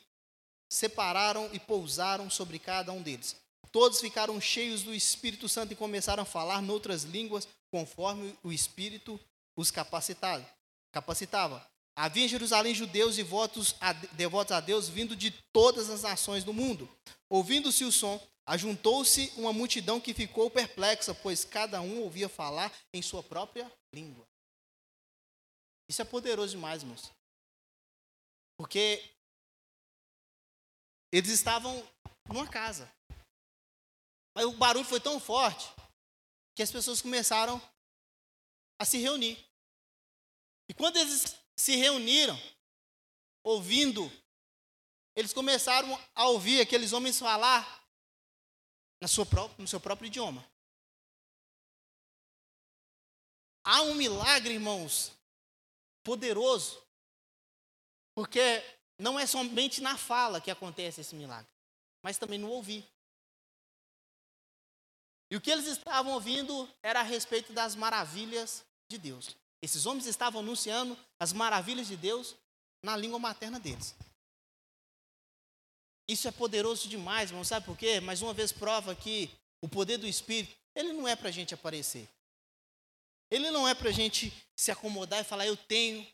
[0.69, 3.35] separaram e pousaram sobre cada um deles.
[3.71, 9.19] Todos ficaram cheios do Espírito Santo e começaram a falar noutras línguas, conforme o Espírito
[9.55, 10.47] os capacitava.
[12.01, 16.43] Havia em Jerusalém judeus e devotos a, devotos a Deus vindo de todas as nações
[16.43, 16.89] do mundo.
[17.29, 23.03] Ouvindo-se o som, ajuntou-se uma multidão que ficou perplexa, pois cada um ouvia falar em
[23.03, 24.27] sua própria língua.
[25.87, 27.11] Isso é poderoso demais, irmãos.
[28.57, 29.07] Porque
[31.11, 31.87] eles estavam
[32.27, 32.91] numa casa.
[34.35, 35.71] Mas o barulho foi tão forte
[36.55, 37.61] que as pessoas começaram
[38.79, 39.37] a se reunir.
[40.67, 42.37] E quando eles se reuniram,
[43.43, 44.11] ouvindo,
[45.15, 47.87] eles começaram a ouvir aqueles homens falar
[48.99, 49.25] na sua
[49.59, 50.43] no seu próprio idioma.
[53.63, 55.11] Há um milagre, irmãos,
[56.03, 56.81] poderoso,
[58.15, 58.41] porque
[58.97, 61.51] não é somente na fala que acontece esse milagre,
[62.01, 62.83] mas também no ouvir.
[65.29, 69.37] E o que eles estavam ouvindo era a respeito das maravilhas de Deus.
[69.61, 72.35] Esses homens estavam anunciando as maravilhas de Deus
[72.83, 73.95] na língua materna deles.
[76.07, 77.43] Isso é poderoso demais, irmão.
[77.43, 77.99] Sabe por quê?
[77.99, 79.29] Mais uma vez prova que
[79.61, 82.07] o poder do Espírito, ele não é para a gente aparecer.
[83.29, 86.05] Ele não é para a gente se acomodar e falar, eu tenho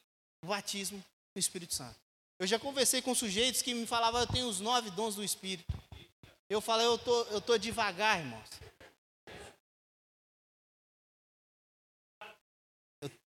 [0.44, 1.96] o batismo do Espírito Santo.
[2.40, 5.74] Eu já conversei com sujeitos que me falavam, eu tenho os nove dons do Espírito.
[6.50, 8.48] Eu falei, eu tô, eu tô devagar, irmãos.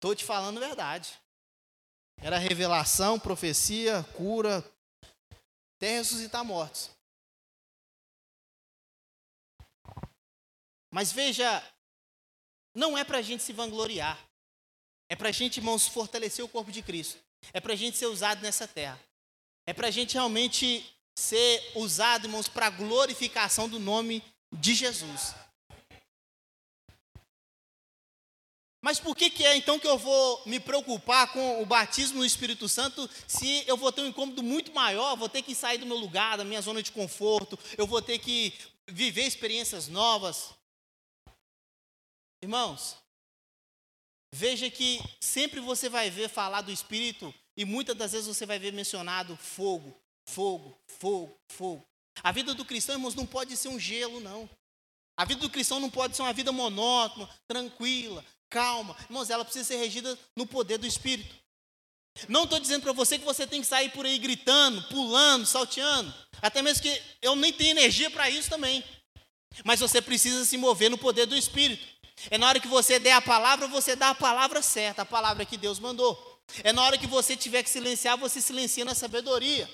[0.00, 1.18] Tô te falando a verdade.
[2.18, 4.64] Era revelação, profecia, cura,
[5.76, 6.90] até ressuscitar mortos.
[10.90, 11.62] Mas veja,
[12.74, 14.18] não é para a gente se vangloriar.
[15.08, 17.18] É para a gente, irmãos, fortalecer o corpo de Cristo.
[17.52, 18.98] É para a gente ser usado nessa terra.
[19.66, 25.34] É para a gente realmente ser usado, irmãos, para a glorificação do nome de Jesus.
[28.86, 32.24] Mas por que, que é então que eu vou me preocupar com o batismo no
[32.24, 35.84] Espírito Santo se eu vou ter um incômodo muito maior, vou ter que sair do
[35.84, 38.54] meu lugar, da minha zona de conforto, eu vou ter que
[38.86, 40.54] viver experiências novas?
[42.40, 42.96] Irmãos,
[44.32, 48.58] Veja que sempre você vai ver falar do Espírito e muitas das vezes você vai
[48.58, 49.96] ver mencionado fogo,
[50.28, 51.84] fogo, fogo, fogo.
[52.22, 54.48] A vida do cristão, irmãos, não pode ser um gelo, não.
[55.16, 58.96] A vida do cristão não pode ser uma vida monótona, tranquila, calma.
[59.08, 61.34] Irmãos, ela precisa ser regida no poder do Espírito.
[62.28, 66.12] Não estou dizendo para você que você tem que sair por aí gritando, pulando, salteando.
[66.40, 68.82] Até mesmo que eu nem tenho energia para isso também.
[69.64, 71.86] Mas você precisa se mover no poder do Espírito.
[72.30, 75.44] É na hora que você der a palavra, você dá a palavra certa, a palavra
[75.44, 76.40] que Deus mandou.
[76.64, 79.68] É na hora que você tiver que silenciar, você silencia na sabedoria.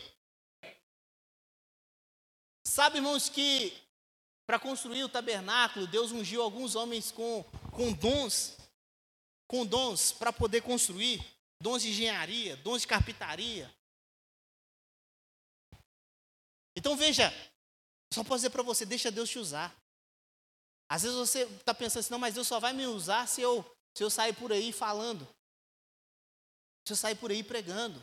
[2.66, 3.72] Sabe, irmãos, que
[4.46, 8.56] para construir o tabernáculo, Deus ungiu alguns homens com, com dons,
[9.52, 11.22] com dons para poder construir,
[11.60, 13.70] dons de engenharia, dons de carpintaria.
[16.74, 17.30] Então veja,
[18.10, 19.76] só posso dizer para você, deixa Deus te usar.
[20.88, 23.62] Às vezes você está pensando assim, não, mas Deus só vai me usar se eu,
[23.94, 25.28] se eu sair por aí falando.
[26.86, 28.02] Se eu sair por aí pregando.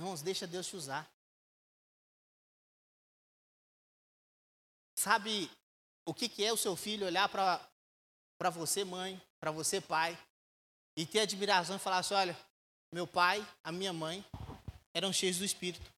[0.00, 1.08] Irmãos, deixa Deus te usar.
[4.96, 5.48] Sabe
[6.04, 10.18] o que, que é o seu filho olhar para você, mãe, para você, pai,
[10.96, 12.38] e ter admiração e falar assim: olha,
[12.92, 14.24] meu pai, a minha mãe
[14.94, 15.90] eram cheios do Espírito.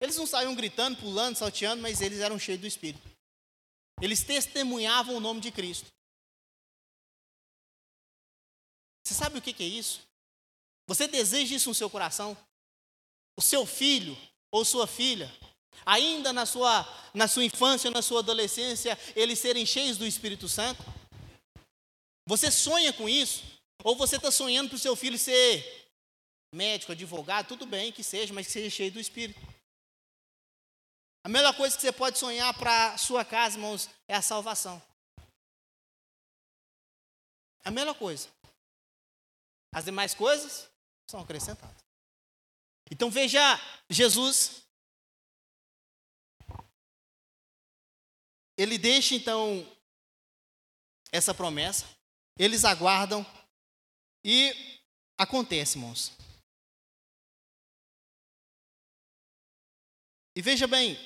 [0.00, 3.08] Eles não saíam gritando, pulando, salteando, mas eles eram cheios do Espírito.
[4.00, 5.90] Eles testemunhavam o nome de Cristo.
[9.02, 10.00] Você sabe o que é isso?
[10.86, 12.36] Você deseja isso no seu coração?
[13.36, 14.16] O seu filho
[14.50, 15.32] ou sua filha,
[15.84, 20.82] ainda na sua, na sua infância, na sua adolescência, eles serem cheios do Espírito Santo?
[22.26, 23.44] Você sonha com isso?
[23.82, 25.90] Ou você está sonhando para o seu filho ser
[26.52, 29.40] médico, advogado, tudo bem que seja, mas que seja cheio do Espírito.
[31.22, 34.82] A melhor coisa que você pode sonhar para sua casa, irmãos, é a salvação.
[37.64, 38.28] A melhor coisa.
[39.72, 40.70] As demais coisas
[41.06, 41.82] são acrescentadas.
[42.90, 43.40] Então veja
[43.88, 44.62] Jesus.
[48.56, 49.66] Ele deixa então
[51.10, 51.93] essa promessa.
[52.38, 53.24] Eles aguardam
[54.24, 54.52] e
[55.16, 56.12] acontece, irmãos.
[60.36, 60.98] E veja bem,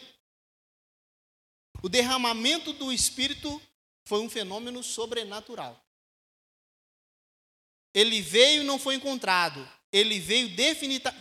[1.83, 3.61] o derramamento do Espírito
[4.07, 5.79] foi um fenômeno sobrenatural.
[7.93, 9.69] Ele veio e não foi encontrado.
[9.93, 10.49] Ele veio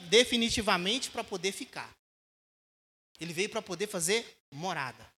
[0.10, 1.93] definitivamente para poder ficar.
[3.20, 5.16] Ele veio para poder fazer morada.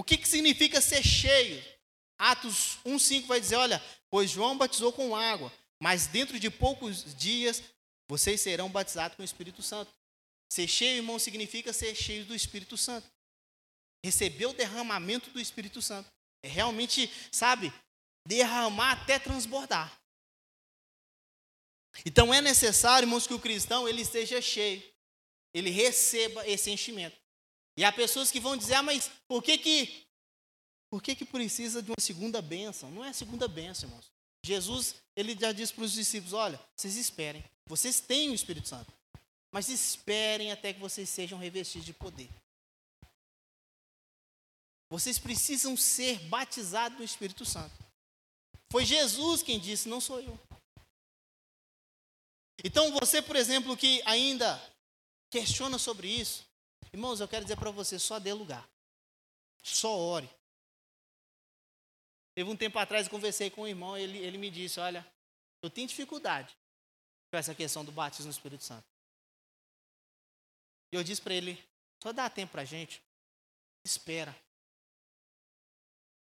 [0.00, 1.62] O que, que significa ser cheio?
[2.18, 7.62] Atos 1,5 vai dizer: olha, pois João batizou com água, mas dentro de poucos dias
[8.08, 9.92] vocês serão batizados com o Espírito Santo.
[10.50, 13.06] Ser cheio, irmão, significa ser cheio do Espírito Santo.
[14.02, 16.10] Receber o derramamento do Espírito Santo.
[16.42, 17.70] É realmente, sabe,
[18.26, 20.00] derramar até transbordar.
[22.06, 24.82] Então é necessário, irmãos, que o cristão ele esteja cheio,
[25.52, 27.20] ele receba esse enchimento.
[27.80, 30.06] E há pessoas que vão dizer, ah, mas por que que,
[30.90, 32.90] por que que precisa de uma segunda bênção?
[32.90, 34.12] Não é segunda bênção, irmãos.
[34.44, 38.92] Jesus, ele já disse para os discípulos, olha, vocês esperem, vocês têm o Espírito Santo,
[39.50, 42.28] mas esperem até que vocês sejam revestidos de poder.
[44.90, 47.82] Vocês precisam ser batizados no Espírito Santo.
[48.70, 50.38] Foi Jesus quem disse, não sou eu.
[52.62, 54.62] Então, você, por exemplo, que ainda
[55.30, 56.49] questiona sobre isso,
[56.92, 58.68] irmãos, eu quero dizer para você: só dê lugar.
[59.62, 60.30] Só ore.
[62.34, 65.06] Teve um tempo atrás, eu conversei com um irmão, ele, ele me disse: Olha,
[65.62, 66.56] eu tenho dificuldade
[67.30, 68.84] com essa questão do batismo no Espírito Santo.
[70.92, 71.62] E eu disse para ele:
[72.02, 73.02] só dá tempo para a gente.
[73.84, 74.34] Espera.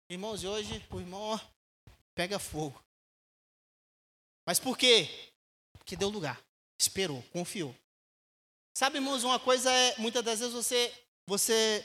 [0.08, 1.38] Irmãos, e hoje o irmão
[2.14, 2.82] pega fogo.
[4.44, 5.08] Mas por quê?
[5.72, 6.40] Porque deu lugar,
[6.78, 7.74] esperou, confiou.
[8.76, 10.92] Sabe, irmãos, uma coisa é, muitas das vezes você,
[11.26, 11.82] você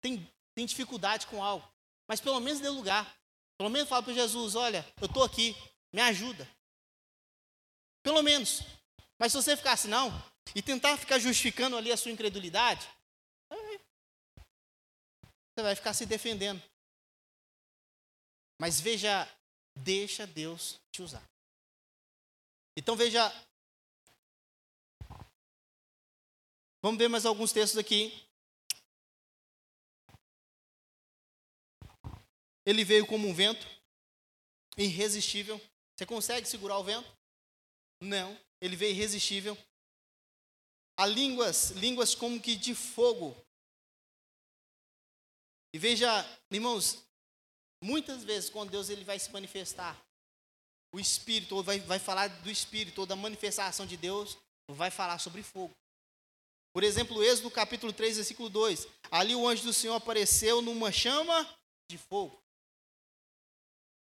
[0.00, 1.64] tem, tem dificuldade com algo,
[2.08, 3.16] mas pelo menos deu lugar.
[3.56, 5.54] Pelo menos fala para Jesus, olha, eu estou aqui,
[5.92, 6.50] me ajuda.
[8.02, 8.62] Pelo menos.
[9.20, 10.10] Mas se você ficar assim, não,
[10.52, 12.88] e tentar ficar justificando ali a sua incredulidade,
[15.54, 16.60] você vai ficar se defendendo.
[18.60, 19.32] Mas veja,
[19.76, 21.22] deixa Deus te usar.
[22.76, 23.32] Então veja.
[26.82, 28.12] Vamos ver mais alguns textos aqui.
[32.64, 33.66] Ele veio como um vento,
[34.76, 35.60] irresistível.
[35.96, 37.10] Você consegue segurar o vento?
[38.00, 38.38] Não.
[38.60, 39.56] Ele veio irresistível.
[40.98, 43.36] Há línguas, línguas como que de fogo.
[45.72, 46.08] E veja,
[46.50, 47.04] irmãos,
[47.82, 49.98] Muitas vezes, quando Deus ele vai se manifestar,
[50.92, 54.36] o Espírito, ou vai, vai falar do Espírito, ou da manifestação de Deus,
[54.68, 55.74] vai falar sobre fogo.
[56.72, 58.86] Por exemplo, Êxodo capítulo 3, versículo 2.
[59.10, 61.48] Ali o anjo do Senhor apareceu numa chama
[61.88, 62.40] de fogo.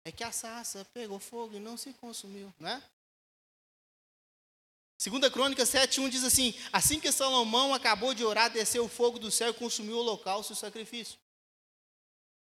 [0.03, 2.83] É que a sarça pegou fogo e não se consumiu, né?
[4.97, 9.31] Segunda Crônica 7:1 diz assim: Assim que Salomão acabou de orar, desceu o fogo do
[9.31, 11.17] céu e consumiu o holocausto e o sacrifício.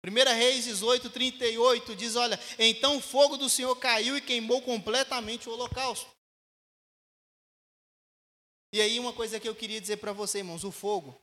[0.04, 5.48] 1 Reis 18, 38 diz: Olha, então o fogo do Senhor caiu e queimou completamente
[5.48, 6.10] o holocausto.
[8.72, 11.20] E aí, uma coisa que eu queria dizer para você, irmãos: o fogo.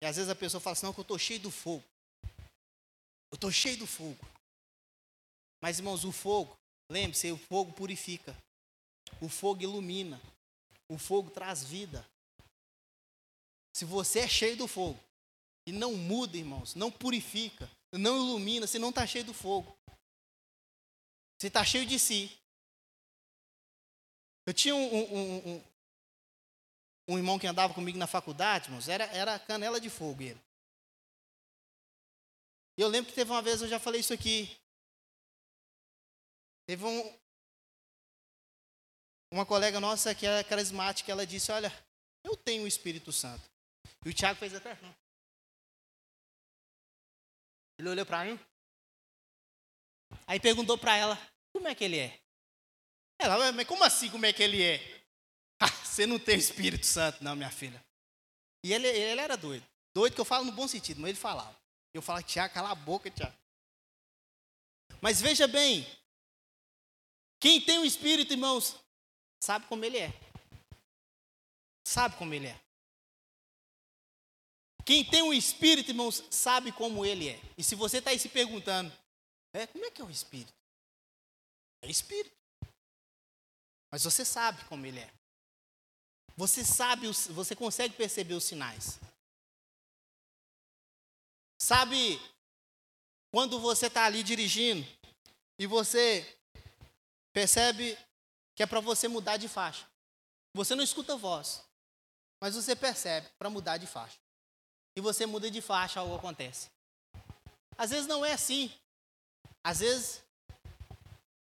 [0.00, 1.84] E às vezes a pessoa fala assim: não, que eu estou cheio do fogo.
[3.30, 4.18] Eu estou cheio do fogo.
[5.60, 6.56] Mas, irmãos, o fogo,
[6.90, 8.36] lembre-se, o fogo purifica.
[9.20, 10.20] O fogo ilumina.
[10.88, 12.06] O fogo traz vida.
[13.74, 14.98] Se você é cheio do fogo
[15.66, 19.76] e não muda, irmãos, não purifica, não ilumina, você não está cheio do fogo.
[21.38, 22.36] Você está cheio de si.
[24.46, 25.64] Eu tinha um, um, um,
[27.08, 30.40] um irmão que andava comigo na faculdade, irmãos, era, era canela de fogo ele.
[32.76, 34.56] Eu lembro que teve uma vez, eu já falei isso aqui.
[36.66, 37.18] Teve um,
[39.32, 41.72] uma colega nossa que é carismática, ela disse: Olha,
[42.22, 43.42] eu tenho o Espírito Santo.
[44.04, 44.94] E o Tiago fez até assim.
[47.78, 48.38] Ele olhou para mim.
[50.26, 51.18] Aí perguntou para ela:
[51.52, 52.20] Como é que ele é?
[53.18, 54.97] Ela, mas como assim, como é que ele é?
[55.98, 57.84] Você não tem o Espírito Santo, não, minha filha.
[58.62, 59.66] E ele, ele era doido.
[59.92, 61.58] Doido que eu falo no bom sentido, mas ele falava.
[61.92, 63.36] Eu falava, Tiago, cala a boca, Tiago.
[65.00, 65.84] Mas veja bem,
[67.40, 68.76] quem tem o Espírito, irmãos,
[69.42, 70.12] sabe como ele é.
[71.84, 72.60] Sabe como ele é.
[74.86, 77.40] Quem tem o Espírito, irmãos, sabe como ele é.
[77.56, 78.96] E se você está aí se perguntando,
[79.52, 80.54] é, como é que é o Espírito?
[81.82, 82.36] É Espírito.
[83.90, 85.17] Mas você sabe como ele é.
[86.38, 89.00] Você sabe, você consegue perceber os sinais.
[91.60, 92.16] Sabe
[93.32, 94.86] quando você está ali dirigindo
[95.58, 96.24] e você
[97.32, 97.98] percebe
[98.54, 99.84] que é para você mudar de faixa.
[100.54, 101.60] Você não escuta voz,
[102.40, 104.16] mas você percebe para mudar de faixa.
[104.94, 106.70] E você muda de faixa, algo acontece.
[107.76, 108.72] Às vezes não é assim.
[109.64, 110.22] Às vezes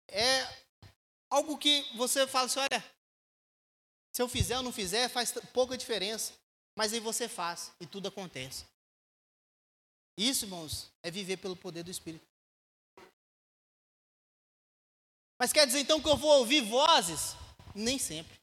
[0.09, 0.65] é
[1.29, 2.83] algo que você fala assim: olha,
[4.11, 6.33] se eu fizer ou não fizer, faz pouca diferença.
[6.75, 8.65] Mas aí você faz e tudo acontece.
[10.17, 12.25] Isso, irmãos, é viver pelo poder do Espírito.
[15.39, 17.35] Mas quer dizer então que eu vou ouvir vozes?
[17.73, 18.39] Nem sempre.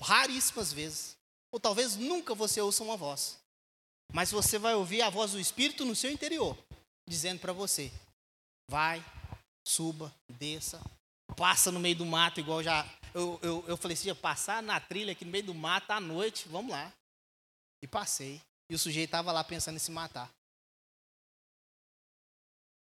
[0.00, 1.16] Raríssimas vezes.
[1.52, 3.38] Ou talvez nunca você ouça uma voz.
[4.12, 6.56] Mas você vai ouvir a voz do Espírito no seu interior,
[7.08, 7.92] dizendo para você:
[8.68, 9.04] vai,
[9.66, 10.80] suba, desça,
[11.34, 12.86] passa no meio do mato, igual já.
[13.14, 16.48] Eu, eu, eu falei assim: passar na trilha aqui no meio do mato à noite,
[16.48, 16.92] vamos lá.
[17.82, 18.40] E passei.
[18.68, 20.30] E o sujeito estava lá pensando em se matar.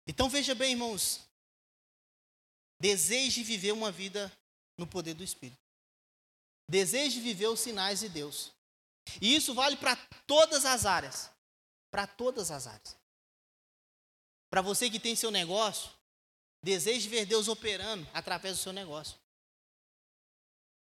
[0.07, 1.21] Então veja bem, irmãos.
[2.79, 4.31] Deseje viver uma vida
[4.77, 5.61] no poder do Espírito.
[6.67, 8.51] Deseje viver os sinais de Deus.
[9.21, 11.29] E isso vale para todas as áreas.
[11.91, 12.97] Para todas as áreas.
[14.49, 15.91] Para você que tem seu negócio,
[16.63, 19.17] deseje ver Deus operando através do seu negócio.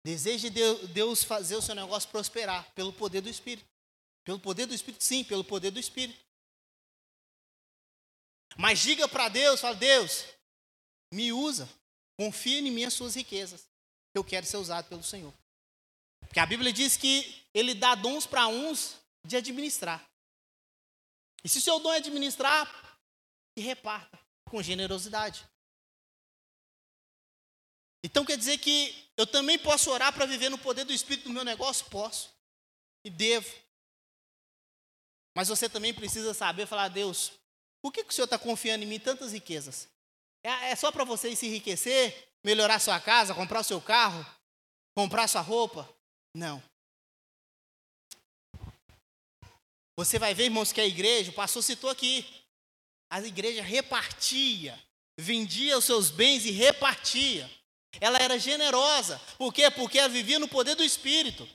[0.03, 3.69] Deseje Deus fazer o seu negócio prosperar pelo poder do Espírito.
[4.23, 6.19] Pelo poder do Espírito, sim, pelo poder do Espírito.
[8.57, 10.25] Mas diga para Deus, fala, Deus,
[11.13, 11.69] me usa,
[12.17, 13.67] confia em mim as suas riquezas.
[14.13, 15.33] Eu quero ser usado pelo Senhor.
[16.19, 20.03] Porque a Bíblia diz que ele dá dons para uns de administrar.
[21.43, 22.99] E se o seu dom é administrar,
[23.55, 24.19] que reparta
[24.49, 25.45] com generosidade.
[28.03, 31.33] Então quer dizer que eu também posso orar para viver no poder do Espírito do
[31.33, 31.85] meu negócio?
[31.87, 32.29] Posso.
[33.05, 33.53] E devo.
[35.35, 37.31] Mas você também precisa saber falar, Deus,
[37.81, 39.87] por que, que o Senhor está confiando em mim tantas riquezas?
[40.43, 44.25] É, é só para você se enriquecer, melhorar sua casa, comprar o seu carro,
[44.95, 45.87] comprar sua roupa?
[46.35, 46.61] Não.
[49.97, 52.25] Você vai ver, irmãos, que a igreja, o pastor citou aqui,
[53.09, 54.77] a igreja repartia,
[55.19, 57.49] vendia os seus bens e repartia.
[57.99, 59.19] Ela era generosa.
[59.37, 59.69] Por quê?
[59.69, 61.47] Porque ela vivia no poder do Espírito.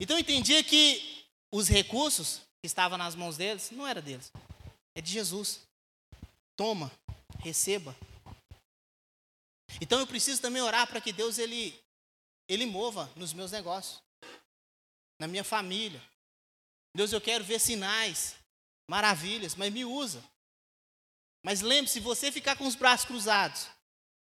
[0.00, 4.32] Então eu entendia que os recursos que estavam nas mãos deles não era deles,
[4.94, 5.60] é de Jesus.
[6.56, 6.90] Toma,
[7.40, 7.96] receba.
[9.80, 11.78] Então eu preciso também orar para que Deus ele
[12.48, 14.02] ele mova nos meus negócios,
[15.18, 16.02] na minha família.
[16.96, 18.36] Deus, eu quero ver sinais,
[18.88, 20.24] maravilhas, mas me usa.
[21.44, 23.68] Mas lembre-se, se você ficar com os braços cruzados,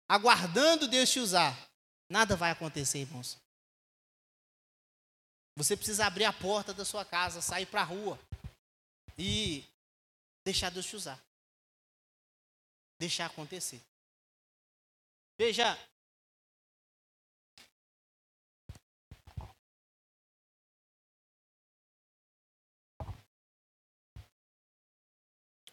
[0.09, 1.54] aguardando Deus te usar,
[2.09, 3.38] nada vai acontecer, irmãos.
[5.54, 8.18] Você precisa abrir a porta da sua casa, sair para a rua
[9.18, 9.64] e
[10.44, 11.20] deixar Deus te usar.
[12.98, 13.82] Deixar acontecer.
[15.36, 15.76] Veja.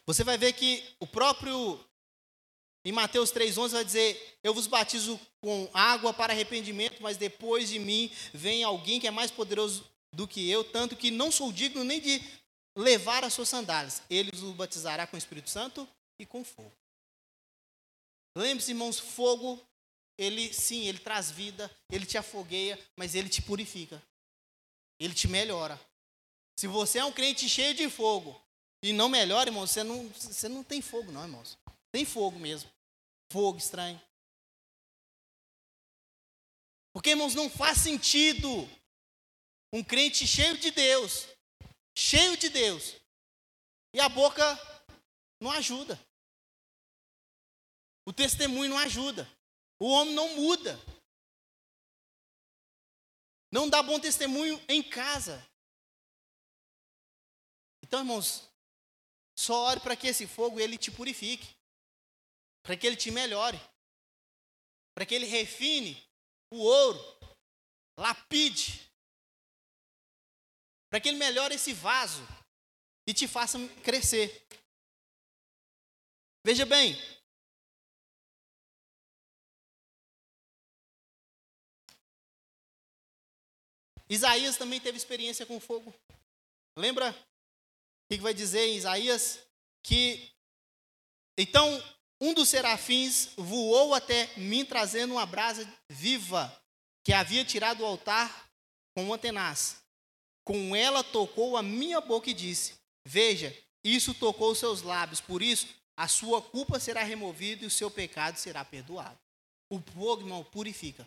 [0.04, 1.84] Você vai ver que o próprio
[2.86, 7.80] em Mateus 3,11 vai dizer: Eu vos batizo com água para arrependimento, mas depois de
[7.80, 9.84] mim vem alguém que é mais poderoso
[10.14, 12.22] do que eu, tanto que não sou digno nem de
[12.78, 14.02] levar as suas sandálias.
[14.08, 16.70] Ele os batizará com o Espírito Santo e com fogo.
[18.38, 19.60] Lembre-se, irmãos, fogo,
[20.16, 24.00] ele sim, ele traz vida, ele te afogueia, mas ele te purifica.
[25.00, 25.80] Ele te melhora.
[26.56, 28.40] Se você é um crente cheio de fogo
[28.80, 31.58] e não melhora, irmão, você não, você não tem fogo, não, irmãos.
[31.90, 32.75] Tem fogo mesmo
[33.30, 34.00] fogo estranho.
[36.92, 38.48] Porque, irmãos, não faz sentido
[39.72, 41.26] um crente cheio de Deus,
[41.96, 42.96] cheio de Deus,
[43.92, 44.44] e a boca
[45.40, 46.00] não ajuda.
[48.06, 49.28] O testemunho não ajuda.
[49.78, 50.78] O homem não muda.
[53.50, 55.44] Não dá bom testemunho em casa.
[57.82, 58.48] Então, irmãos,
[59.38, 61.54] só ore para que esse fogo ele te purifique,
[62.66, 63.60] para que ele te melhore,
[64.92, 66.04] para que ele refine
[66.50, 66.98] o ouro,
[67.96, 68.90] lapide,
[70.90, 72.26] para que ele melhore esse vaso
[73.06, 74.44] e te faça crescer.
[76.44, 76.96] Veja bem,
[84.08, 85.94] Isaías também teve experiência com fogo.
[86.76, 89.38] Lembra o que vai dizer em Isaías?
[89.84, 90.34] Que
[91.38, 96.54] então um dos serafins voou até mim trazendo uma brasa viva
[97.04, 98.48] que havia tirado do altar
[98.94, 99.82] com uma tenaz.
[100.44, 102.74] Com ela tocou a minha boca e disse:
[103.06, 107.70] Veja, isso tocou os seus lábios, por isso a sua culpa será removida e o
[107.70, 109.18] seu pecado será perdoado.
[109.70, 111.06] O fogo, irmão, purifica.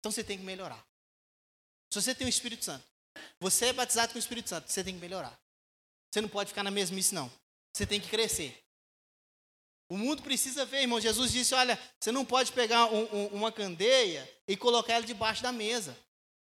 [0.00, 0.84] Então você tem que melhorar.
[1.92, 2.84] Se você tem o Espírito Santo,
[3.38, 5.38] você é batizado com o Espírito Santo, você tem que melhorar.
[6.12, 7.30] Você não pode ficar na mesmice, não.
[7.72, 8.63] Você tem que crescer.
[9.88, 11.00] O mundo precisa ver, irmão.
[11.00, 15.42] Jesus disse: olha, você não pode pegar um, um, uma candeia e colocar ela debaixo
[15.42, 15.96] da mesa.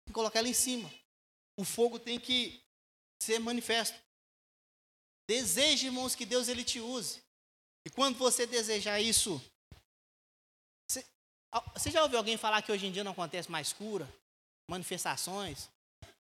[0.06, 0.92] Que colocar ela em cima.
[1.56, 2.62] O fogo tem que
[3.22, 3.98] ser manifesto.
[5.28, 7.22] Deseje, irmãos, que Deus ele te use.
[7.84, 9.42] E quando você desejar isso,
[10.88, 11.04] você,
[11.74, 14.08] você já ouviu alguém falar que hoje em dia não acontece mais cura?
[14.68, 15.68] manifestações.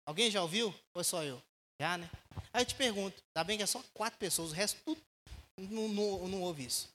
[0.05, 0.73] Alguém já ouviu?
[0.93, 1.41] Ou só eu?
[1.79, 2.09] Já, né?
[2.53, 5.01] Aí eu te pergunto, ainda bem que é só quatro pessoas, o resto tudo
[5.57, 6.89] não, não, não ouve isso.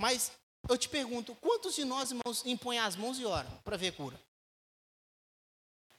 [0.00, 0.32] Mas
[0.68, 4.18] eu te pergunto, quantos de nós, irmãos, impõem as mãos e oram para ver cura?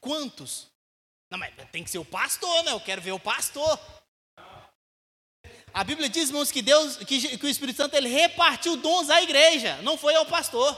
[0.00, 0.68] Quantos?
[1.30, 2.72] Não, mas tem que ser o pastor, né?
[2.72, 3.78] Eu quero ver o pastor.
[5.72, 9.22] A Bíblia diz, irmãos, que Deus, que, que o Espírito Santo ele repartiu dons à
[9.22, 10.76] igreja, não foi ao pastor.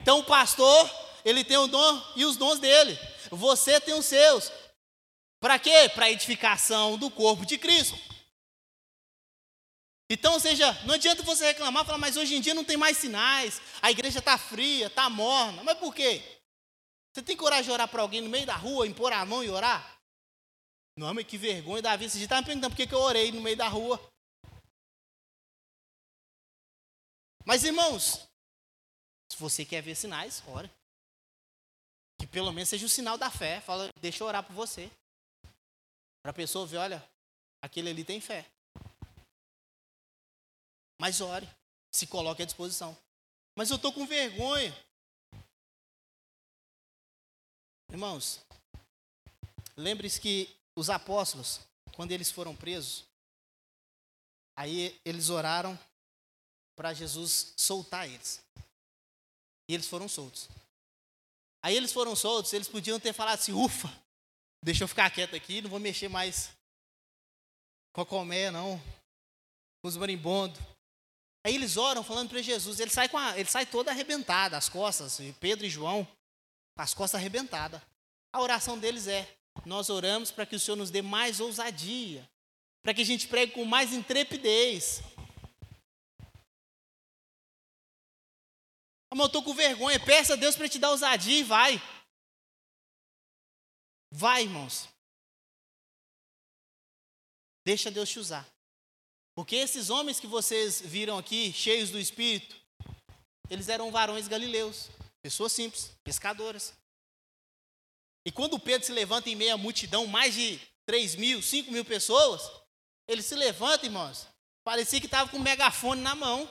[0.00, 0.90] Então o pastor
[1.24, 2.98] ele tem o dom e os dons dele.
[3.30, 4.50] Você tem os seus.
[5.40, 5.88] Para quê?
[5.94, 7.96] Para edificação do corpo de Cristo.
[10.12, 12.96] Então, ou seja, não adianta você reclamar, falar, mas hoje em dia não tem mais
[12.96, 15.62] sinais, a igreja está fria, está morna.
[15.62, 16.20] Mas por quê?
[17.12, 19.48] Você tem coragem de orar para alguém no meio da rua, impor a mão e
[19.48, 20.00] orar?
[20.96, 22.10] Não, mas que vergonha, Davi.
[22.10, 24.00] Você está me perguntando por que, que eu orei no meio da rua.
[27.44, 28.28] Mas, irmãos,
[29.30, 30.68] se você quer ver sinais, ore.
[32.18, 33.60] Que pelo menos seja o sinal da fé.
[33.60, 34.90] Fala, deixa eu orar por você.
[36.20, 37.10] Para a pessoa ver, olha,
[37.62, 38.44] aquele ali tem fé.
[41.00, 41.48] Mas ore,
[41.90, 42.94] se coloque à disposição.
[43.56, 44.76] Mas eu estou com vergonha.
[47.88, 48.38] Irmãos,
[49.74, 51.60] lembre-se que os apóstolos,
[51.94, 53.06] quando eles foram presos,
[54.54, 55.78] aí eles oraram
[56.76, 58.44] para Jesus soltar eles.
[59.70, 60.50] E eles foram soltos.
[61.62, 63.88] Aí eles foram soltos, eles podiam ter falado assim: ufa,
[64.62, 66.50] deixa eu ficar quieto aqui, não vou mexer mais
[67.90, 68.78] com a colmeia, não,
[69.80, 70.60] com os marimbondos.
[71.44, 74.68] Aí eles oram falando para Jesus, ele sai, com a, ele sai todo arrebentado, as
[74.68, 76.06] costas, Pedro e João,
[76.76, 77.80] as costas arrebentadas.
[78.32, 79.26] A oração deles é:
[79.64, 82.28] nós oramos para que o Senhor nos dê mais ousadia,
[82.82, 85.02] para que a gente pregue com mais intrepidez,
[89.10, 89.98] Amor, eu estou com vergonha.
[89.98, 91.82] Peça a Deus para te dar ousadia e vai.
[94.12, 94.88] Vai, irmãos.
[97.64, 98.48] Deixa Deus te usar.
[99.34, 102.56] Porque esses homens que vocês viram aqui, cheios do Espírito,
[103.48, 104.88] eles eram varões galileus,
[105.22, 106.74] pessoas simples, pescadoras.
[108.26, 111.84] E quando Pedro se levanta em meio à multidão, mais de 3 mil, 5 mil
[111.84, 112.50] pessoas,
[113.08, 114.26] ele se levanta, irmãos,
[114.62, 116.48] parecia que estava com um megafone na mão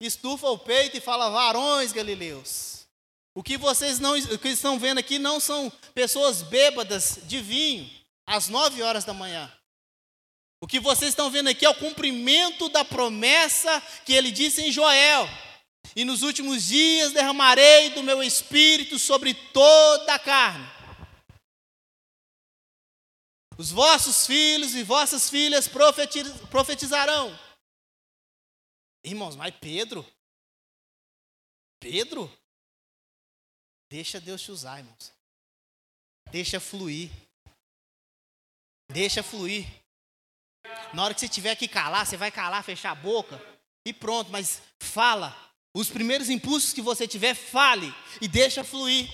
[0.00, 2.86] estufa o peito e fala: varões galileus.
[3.34, 7.90] O que vocês não o que estão vendo aqui não são pessoas bêbadas de vinho
[8.26, 9.50] às nove horas da manhã.
[10.60, 14.72] O que vocês estão vendo aqui é o cumprimento da promessa que ele disse em
[14.72, 15.26] Joel.
[15.94, 20.66] E nos últimos dias derramarei do meu espírito sobre toda a carne.
[23.58, 25.68] Os vossos filhos e vossas filhas
[26.50, 27.38] profetizarão.
[29.04, 30.04] Irmãos, mas Pedro,
[31.80, 32.30] Pedro,
[33.88, 35.12] deixa Deus te usar, irmãos.
[36.30, 37.10] Deixa fluir.
[38.92, 39.66] Deixa fluir.
[40.92, 43.40] Na hora que você tiver que calar, você vai calar, fechar a boca
[43.84, 45.34] e pronto, mas fala.
[45.74, 49.08] Os primeiros impulsos que você tiver, fale e deixa fluir.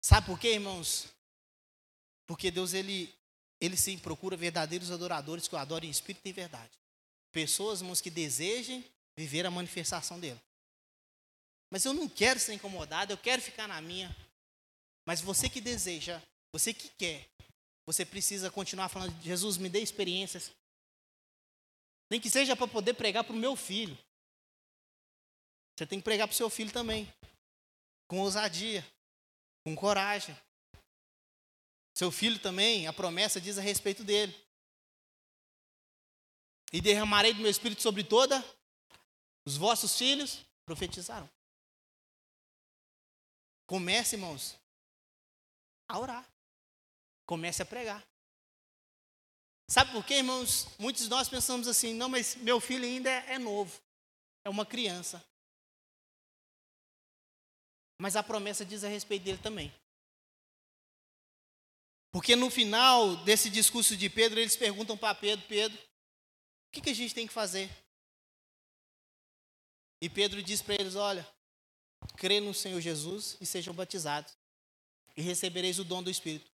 [0.00, 1.06] Sabe por quê, irmãos?
[2.26, 3.14] Porque Deus ele
[3.60, 6.72] ele sim procura verdadeiros adoradores que o adorem em espírito e em verdade.
[7.30, 8.84] Pessoas, irmãos, que desejem
[9.16, 10.40] viver a manifestação dele.
[11.70, 14.14] Mas eu não quero ser incomodado, eu quero ficar na minha.
[15.06, 16.20] Mas você que deseja
[16.52, 17.28] você que quer,
[17.86, 20.52] você precisa continuar falando, Jesus, me dê experiências.
[22.10, 23.96] Nem que seja para poder pregar para o meu filho.
[25.74, 27.12] Você tem que pregar para o seu filho também.
[28.06, 28.86] Com ousadia,
[29.64, 30.36] com coragem.
[31.94, 34.34] Seu filho também, a promessa diz a respeito dele.
[36.72, 38.44] E derramarei do meu espírito sobre toda
[39.44, 41.28] os vossos filhos profetizaram.
[43.66, 44.58] Comece, irmãos,
[45.88, 46.31] a orar.
[47.32, 48.06] Comece a pregar.
[49.66, 50.66] Sabe por quê, irmãos?
[50.78, 53.80] Muitos de nós pensamos assim: não, mas meu filho ainda é, é novo,
[54.44, 55.24] é uma criança.
[57.98, 59.74] Mas a promessa diz a respeito dele também.
[62.10, 66.90] Porque no final desse discurso de Pedro, eles perguntam para Pedro: Pedro, o que, que
[66.90, 67.70] a gente tem que fazer?
[70.02, 71.26] E Pedro diz para eles: Olha,
[72.18, 74.36] crê no Senhor Jesus e sejam batizados,
[75.16, 76.51] e recebereis o dom do Espírito.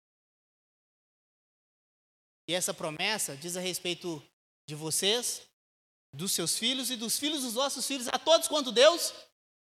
[2.48, 4.22] E essa promessa diz a respeito
[4.68, 5.42] de vocês,
[6.14, 9.12] dos seus filhos e dos filhos dos vossos filhos, a todos quanto Deus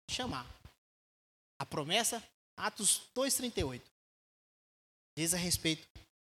[0.10, 0.48] chamar.
[1.60, 2.24] A promessa,
[2.56, 3.82] Atos 2,38,
[5.18, 5.88] diz a respeito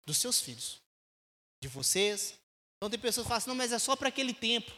[0.07, 0.79] dos seus filhos,
[1.61, 2.39] de vocês.
[2.77, 4.71] Então tem pessoas que falam assim, não, mas é só para aquele tempo.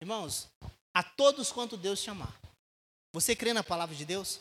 [0.00, 0.48] Irmãos,
[0.94, 2.38] a todos quanto Deus chamar.
[3.14, 4.40] Você crê na palavra de Deus?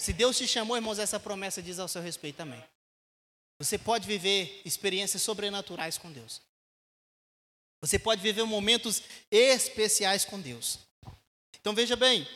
[0.00, 2.62] Se Deus te chamou, irmãos, essa promessa diz ao seu respeito também.
[3.64, 6.42] Você pode viver experiências sobrenaturais com Deus.
[7.80, 10.80] Você pode viver momentos especiais com Deus.
[11.58, 12.28] Então veja bem.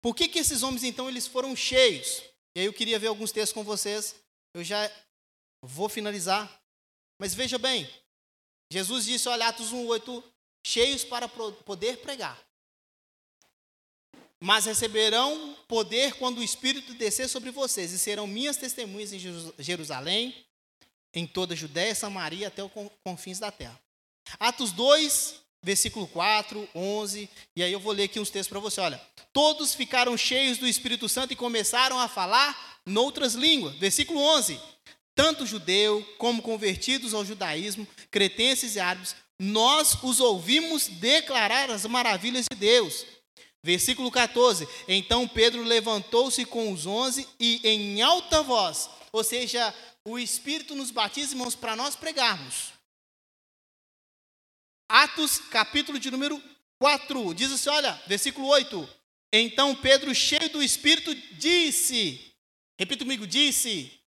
[0.00, 2.22] Por que, que esses homens então eles foram cheios?
[2.54, 4.14] E aí eu queria ver alguns textos com vocês.
[4.54, 4.88] Eu já
[5.60, 6.62] vou finalizar.
[7.18, 7.92] Mas veja bem,
[8.70, 10.22] Jesus disse, olha, Atos 1,8,
[10.64, 12.51] cheios para poder pregar
[14.42, 19.20] mas receberão poder quando o Espírito descer sobre vocês, e serão minhas testemunhas em
[19.56, 20.34] Jerusalém,
[21.14, 22.72] em toda a Judéia, Samaria, até os
[23.04, 23.80] confins da terra.
[24.40, 28.80] Atos 2, versículo 4, 11, e aí eu vou ler aqui uns textos para você,
[28.80, 29.00] olha.
[29.32, 33.76] Todos ficaram cheios do Espírito Santo e começaram a falar noutras línguas.
[33.76, 34.60] Versículo 11.
[35.14, 42.46] Tanto judeu como convertidos ao judaísmo, cretenses e árabes, nós os ouvimos declarar as maravilhas
[42.50, 43.06] de Deus.
[43.64, 49.72] Versículo 14: Então Pedro levantou-se com os onze e em alta voz, ou seja,
[50.04, 52.72] o Espírito nos batiza, irmãos, para nós pregarmos.
[54.88, 56.42] Atos, capítulo de número
[56.78, 58.88] 4, diz assim: olha, versículo 8:
[59.32, 62.34] Então Pedro, cheio do Espírito, disse,
[62.76, 64.01] repita comigo, disse,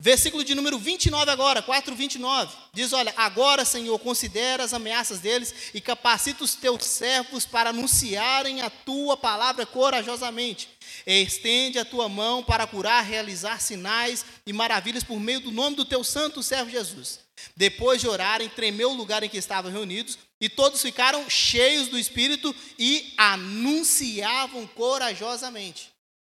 [0.00, 2.56] Versículo de número 29 agora, 4, 29.
[2.72, 8.62] Diz, olha, agora, Senhor, considera as ameaças deles e capacita os teus servos para anunciarem
[8.62, 10.68] a tua palavra corajosamente.
[11.04, 15.84] Estende a tua mão para curar, realizar sinais e maravilhas por meio do nome do
[15.84, 17.18] teu santo servo Jesus.
[17.56, 21.98] Depois de orarem, tremeu o lugar em que estavam reunidos e todos ficaram cheios do
[21.98, 25.90] Espírito e anunciavam corajosamente.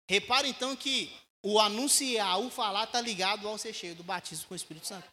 [0.08, 1.12] Repara então que
[1.42, 5.08] o anunciar, o falar está ligado ao ser cheio do batismo com o Espírito Santo.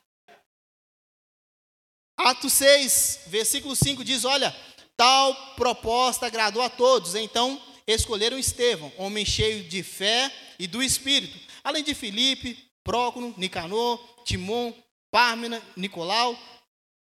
[2.17, 4.55] Atos 6, versículo 5 diz: Olha,
[4.95, 11.39] tal proposta agradou a todos, então escolheram Estevão, homem cheio de fé e do Espírito,
[11.63, 14.73] além de Filipe, Prócono, Nicanor, Timon,
[15.11, 16.37] Pármena, Nicolau,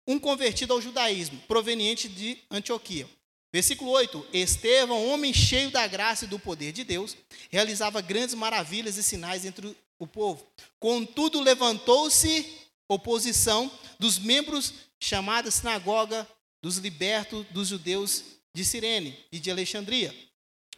[0.06, 3.08] um convertido ao judaísmo, proveniente de Antioquia.
[3.52, 7.16] Versículo 8: Estevão, homem cheio da graça e do poder de Deus,
[7.50, 10.46] realizava grandes maravilhas e sinais entre o povo.
[10.78, 12.46] Contudo, levantou-se
[12.88, 16.26] oposição dos membros chamada sinagoga
[16.62, 18.24] dos libertos dos judeus
[18.54, 20.14] de Cirene e de Alexandria.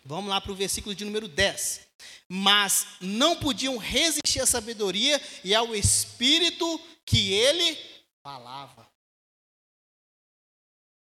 [0.04, 1.88] Vamos lá para o versículo de número 10.
[2.28, 7.76] Mas não podiam resistir à sabedoria e ao espírito que ele
[8.22, 8.89] falava.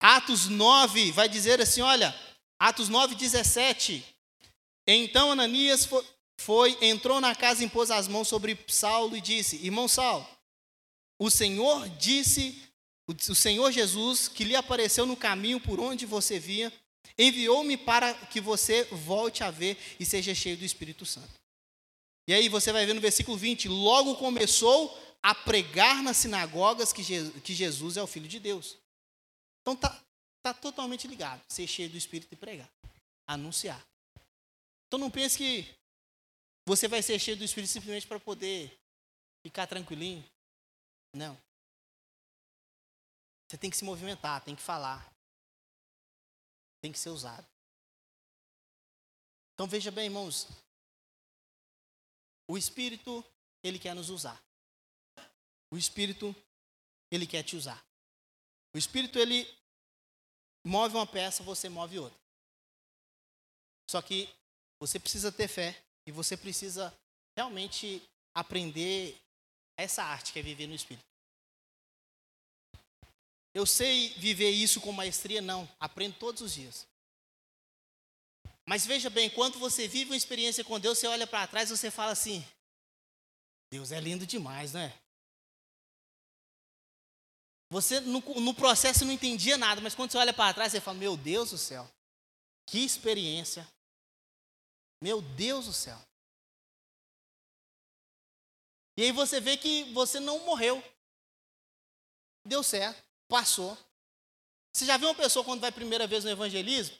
[0.01, 2.13] Atos 9 vai dizer assim: olha,
[2.59, 4.03] Atos 9, 17.
[4.87, 6.03] Então Ananias foi,
[6.39, 10.27] foi, entrou na casa, impôs as mãos sobre Saulo e disse: Irmão Saulo,
[11.19, 12.59] o Senhor disse,
[13.07, 16.73] o Senhor Jesus, que lhe apareceu no caminho por onde você vinha,
[17.15, 21.39] enviou-me para que você volte a ver e seja cheio do Espírito Santo.
[22.27, 27.53] E aí você vai ver no versículo 20: logo começou a pregar nas sinagogas que
[27.53, 28.80] Jesus é o Filho de Deus.
[29.61, 30.03] Então tá,
[30.37, 31.41] está totalmente ligado.
[31.47, 32.69] Ser cheio do Espírito e pregar.
[33.27, 33.85] Anunciar.
[34.87, 35.73] Então não pense que
[36.65, 38.77] você vai ser cheio do Espírito simplesmente para poder
[39.41, 40.23] ficar tranquilinho.
[41.13, 41.37] Não.
[43.47, 45.13] Você tem que se movimentar, tem que falar.
[46.81, 47.45] Tem que ser usado.
[49.53, 50.47] Então veja bem, irmãos.
[52.47, 53.23] O Espírito,
[53.63, 54.41] ele quer nos usar.
[55.69, 56.35] O Espírito,
[57.11, 57.81] ele quer te usar.
[58.73, 59.47] O Espírito, ele
[60.65, 62.19] move uma peça, você move outra.
[63.89, 64.29] Só que
[64.79, 66.93] você precisa ter fé e você precisa
[67.35, 68.01] realmente
[68.33, 69.19] aprender
[69.77, 71.05] essa arte que é viver no Espírito.
[73.53, 75.41] Eu sei viver isso com maestria?
[75.41, 75.69] Não.
[75.79, 76.87] Aprendo todos os dias.
[78.65, 81.77] Mas veja bem, quando você vive uma experiência com Deus, você olha para trás e
[81.77, 82.45] você fala assim:
[83.69, 84.97] Deus é lindo demais, né?
[87.71, 90.97] Você no, no processo não entendia nada, mas quando você olha para trás, você fala:
[90.97, 91.89] Meu Deus do céu,
[92.67, 93.65] que experiência!
[95.01, 95.97] Meu Deus do céu.
[98.97, 100.83] E aí você vê que você não morreu.
[102.45, 103.75] Deu certo, passou.
[104.75, 106.95] Você já viu uma pessoa quando vai a primeira vez no evangelismo?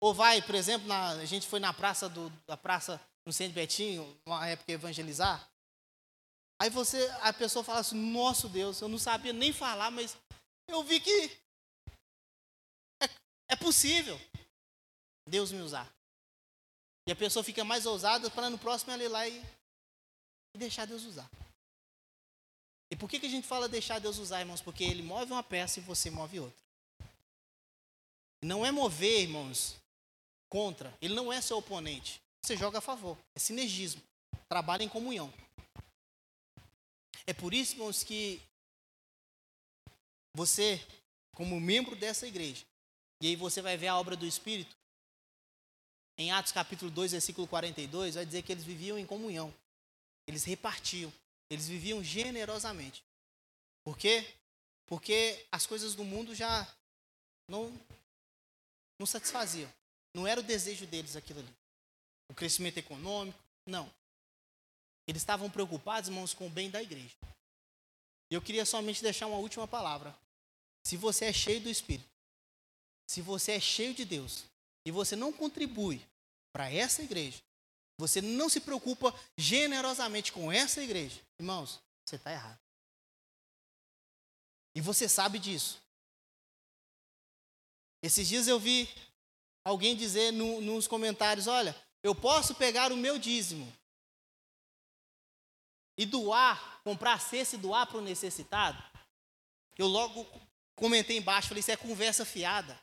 [0.00, 3.54] Ou vai, por exemplo, na, a gente foi na praça do, da praça no centro
[3.54, 5.51] Betinho, uma época evangelizar.
[6.62, 10.16] Aí você, a pessoa fala assim, nosso Deus, eu não sabia nem falar, mas
[10.68, 11.36] eu vi que
[13.02, 13.08] é,
[13.48, 14.16] é possível
[15.28, 15.92] Deus me usar.
[17.08, 19.44] E a pessoa fica mais ousada para no próximo ela ir lá e,
[20.54, 21.28] e deixar Deus usar.
[22.92, 24.62] E por que, que a gente fala deixar Deus usar, irmãos?
[24.62, 26.64] Porque Ele move uma peça e você move outra.
[28.40, 29.74] Não é mover, irmãos,
[30.48, 30.96] contra.
[31.02, 32.22] Ele não é seu oponente.
[32.40, 33.18] Você joga a favor.
[33.34, 34.00] É sinergismo.
[34.48, 35.34] Trabalha em comunhão.
[37.26, 38.40] É por isso, irmãos, que
[40.34, 40.84] você,
[41.34, 42.64] como membro dessa igreja,
[43.20, 44.76] e aí você vai ver a obra do Espírito,
[46.18, 49.52] em Atos capítulo 2, versículo 42, vai dizer que eles viviam em comunhão.
[50.26, 51.12] Eles repartiam.
[51.48, 53.04] Eles viviam generosamente.
[53.84, 54.26] Por quê?
[54.86, 56.66] Porque as coisas do mundo já
[57.48, 57.72] não,
[58.98, 59.72] não satisfaziam.
[60.14, 61.54] Não era o desejo deles aquilo ali.
[62.28, 63.90] O crescimento econômico, não.
[65.06, 67.14] Eles estavam preocupados, irmãos, com o bem da igreja.
[68.30, 70.16] E eu queria somente deixar uma última palavra.
[70.84, 72.08] Se você é cheio do Espírito,
[73.06, 74.44] se você é cheio de Deus,
[74.84, 76.04] e você não contribui
[76.52, 77.40] para essa igreja,
[77.98, 82.58] você não se preocupa generosamente com essa igreja, irmãos, você está errado.
[84.74, 85.80] E você sabe disso.
[88.02, 88.88] Esses dias eu vi
[89.64, 93.70] alguém dizer no, nos comentários: olha, eu posso pegar o meu dízimo
[95.96, 98.82] e doar, comprar cesta e doar para o necessitado.
[99.76, 100.26] Eu logo
[100.74, 102.78] comentei embaixo, falei: isso é conversa fiada.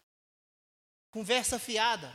[1.12, 2.12] Conversa fiada.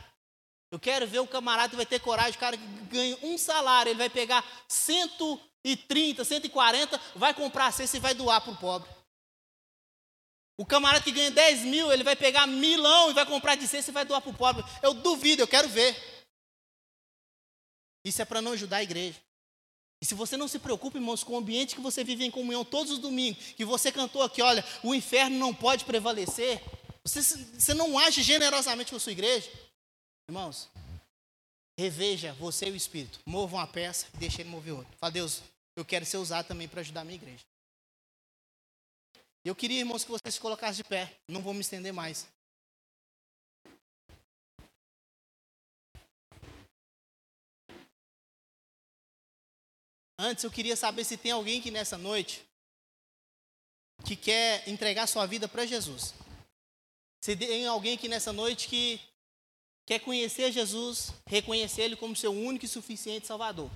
[0.71, 3.91] Eu quero ver o camarada que vai ter coragem, o cara que ganha um salário,
[3.91, 8.89] ele vai pegar 130, 140, vai comprar a cesta e vai doar para o pobre.
[10.57, 13.91] O camarada que ganha 10 mil, ele vai pegar milão e vai comprar de cesta
[13.91, 14.63] e vai doar para o pobre.
[14.81, 15.95] Eu duvido, eu quero ver.
[18.03, 19.19] Isso é para não ajudar a igreja.
[20.01, 22.65] E se você não se preocupa, irmãos, com o ambiente que você vive em comunhão
[22.65, 26.61] todos os domingos, que você cantou aqui, olha, o inferno não pode prevalecer,
[27.03, 29.49] você, você não age generosamente com a sua igreja?
[30.29, 30.69] Irmãos,
[31.79, 33.19] reveja você e o Espírito.
[33.25, 34.91] Mova uma peça e deixe ele mover outra.
[34.99, 35.41] Fala, Deus,
[35.75, 37.43] eu quero ser usado também para ajudar a minha igreja.
[39.43, 41.15] Eu queria, irmãos, que vocês se colocassem de pé.
[41.27, 42.27] Não vou me estender mais.
[50.17, 52.45] Antes, eu queria saber se tem alguém que nessa noite
[54.05, 56.13] que quer entregar sua vida para Jesus.
[57.23, 58.99] Se tem alguém aqui nessa noite que
[59.85, 63.69] quer conhecer Jesus, reconhecer Ele como seu único e suficiente Salvador.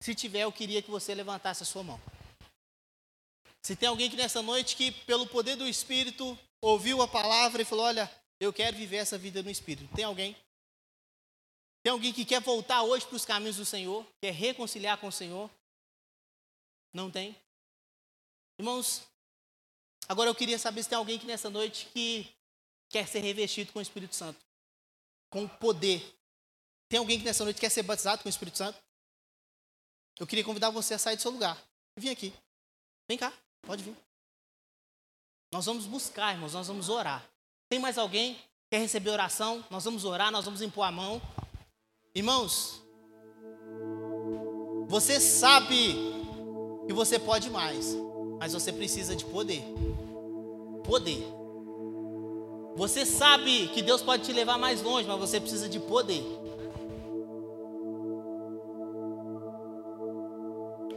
[0.00, 2.00] Se tiver, eu queria que você levantasse a sua mão.
[3.62, 7.64] Se tem alguém que nessa noite que, pelo poder do Espírito, ouviu a palavra e
[7.64, 8.10] falou: Olha,
[8.40, 9.94] eu quero viver essa vida no Espírito.
[9.94, 10.36] Tem alguém?
[11.82, 14.06] Tem alguém que quer voltar hoje para os caminhos do Senhor?
[14.22, 15.50] Quer reconciliar com o Senhor?
[16.92, 17.36] Não tem?
[18.58, 19.02] Irmãos,
[20.08, 22.34] agora eu queria saber se tem alguém que nessa noite que
[22.88, 24.38] quer ser revestido com o Espírito Santo,
[25.30, 26.02] com poder.
[26.88, 28.78] Tem alguém que nessa noite quer ser batizado com o Espírito Santo?
[30.18, 31.56] Eu queria convidar você a sair do seu lugar.
[31.96, 32.32] Vem aqui.
[33.06, 33.32] Vem cá,
[33.62, 33.96] pode vir.
[35.52, 37.24] Nós vamos buscar, irmãos, nós vamos orar.
[37.68, 39.64] Tem mais alguém que quer receber oração?
[39.70, 41.22] Nós vamos orar, nós vamos impor a mão.
[42.14, 42.82] Irmãos,
[44.88, 46.17] você sabe
[46.88, 47.94] que você pode mais,
[48.40, 49.62] mas você precisa de poder.
[50.84, 51.22] Poder.
[52.76, 56.24] Você sabe que Deus pode te levar mais longe, mas você precisa de poder.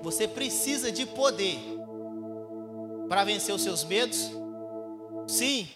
[0.01, 1.59] Você precisa de poder
[3.09, 4.31] para vencer os seus medos.
[5.27, 5.67] Sim,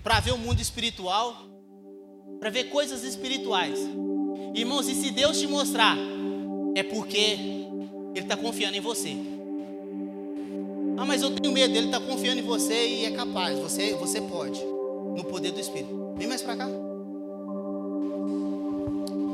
[0.00, 1.34] para ver o mundo espiritual,
[2.38, 3.80] para ver coisas espirituais.
[4.54, 5.96] Irmãos, e se Deus te mostrar,
[6.76, 7.64] é porque
[8.14, 9.16] Ele está confiando em você.
[10.96, 14.20] Ah, mas eu tenho medo, Ele está confiando em você e é capaz, você, você
[14.20, 16.14] pode, no poder do Espírito.
[16.16, 16.68] Vem mais para cá.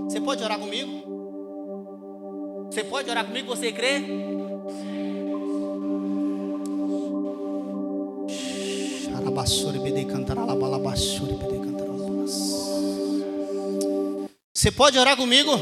[0.09, 0.91] Você pode orar comigo?
[2.71, 3.49] Você pode orar comigo?
[3.49, 4.03] Você crê?
[14.55, 15.59] Você pode orar comigo?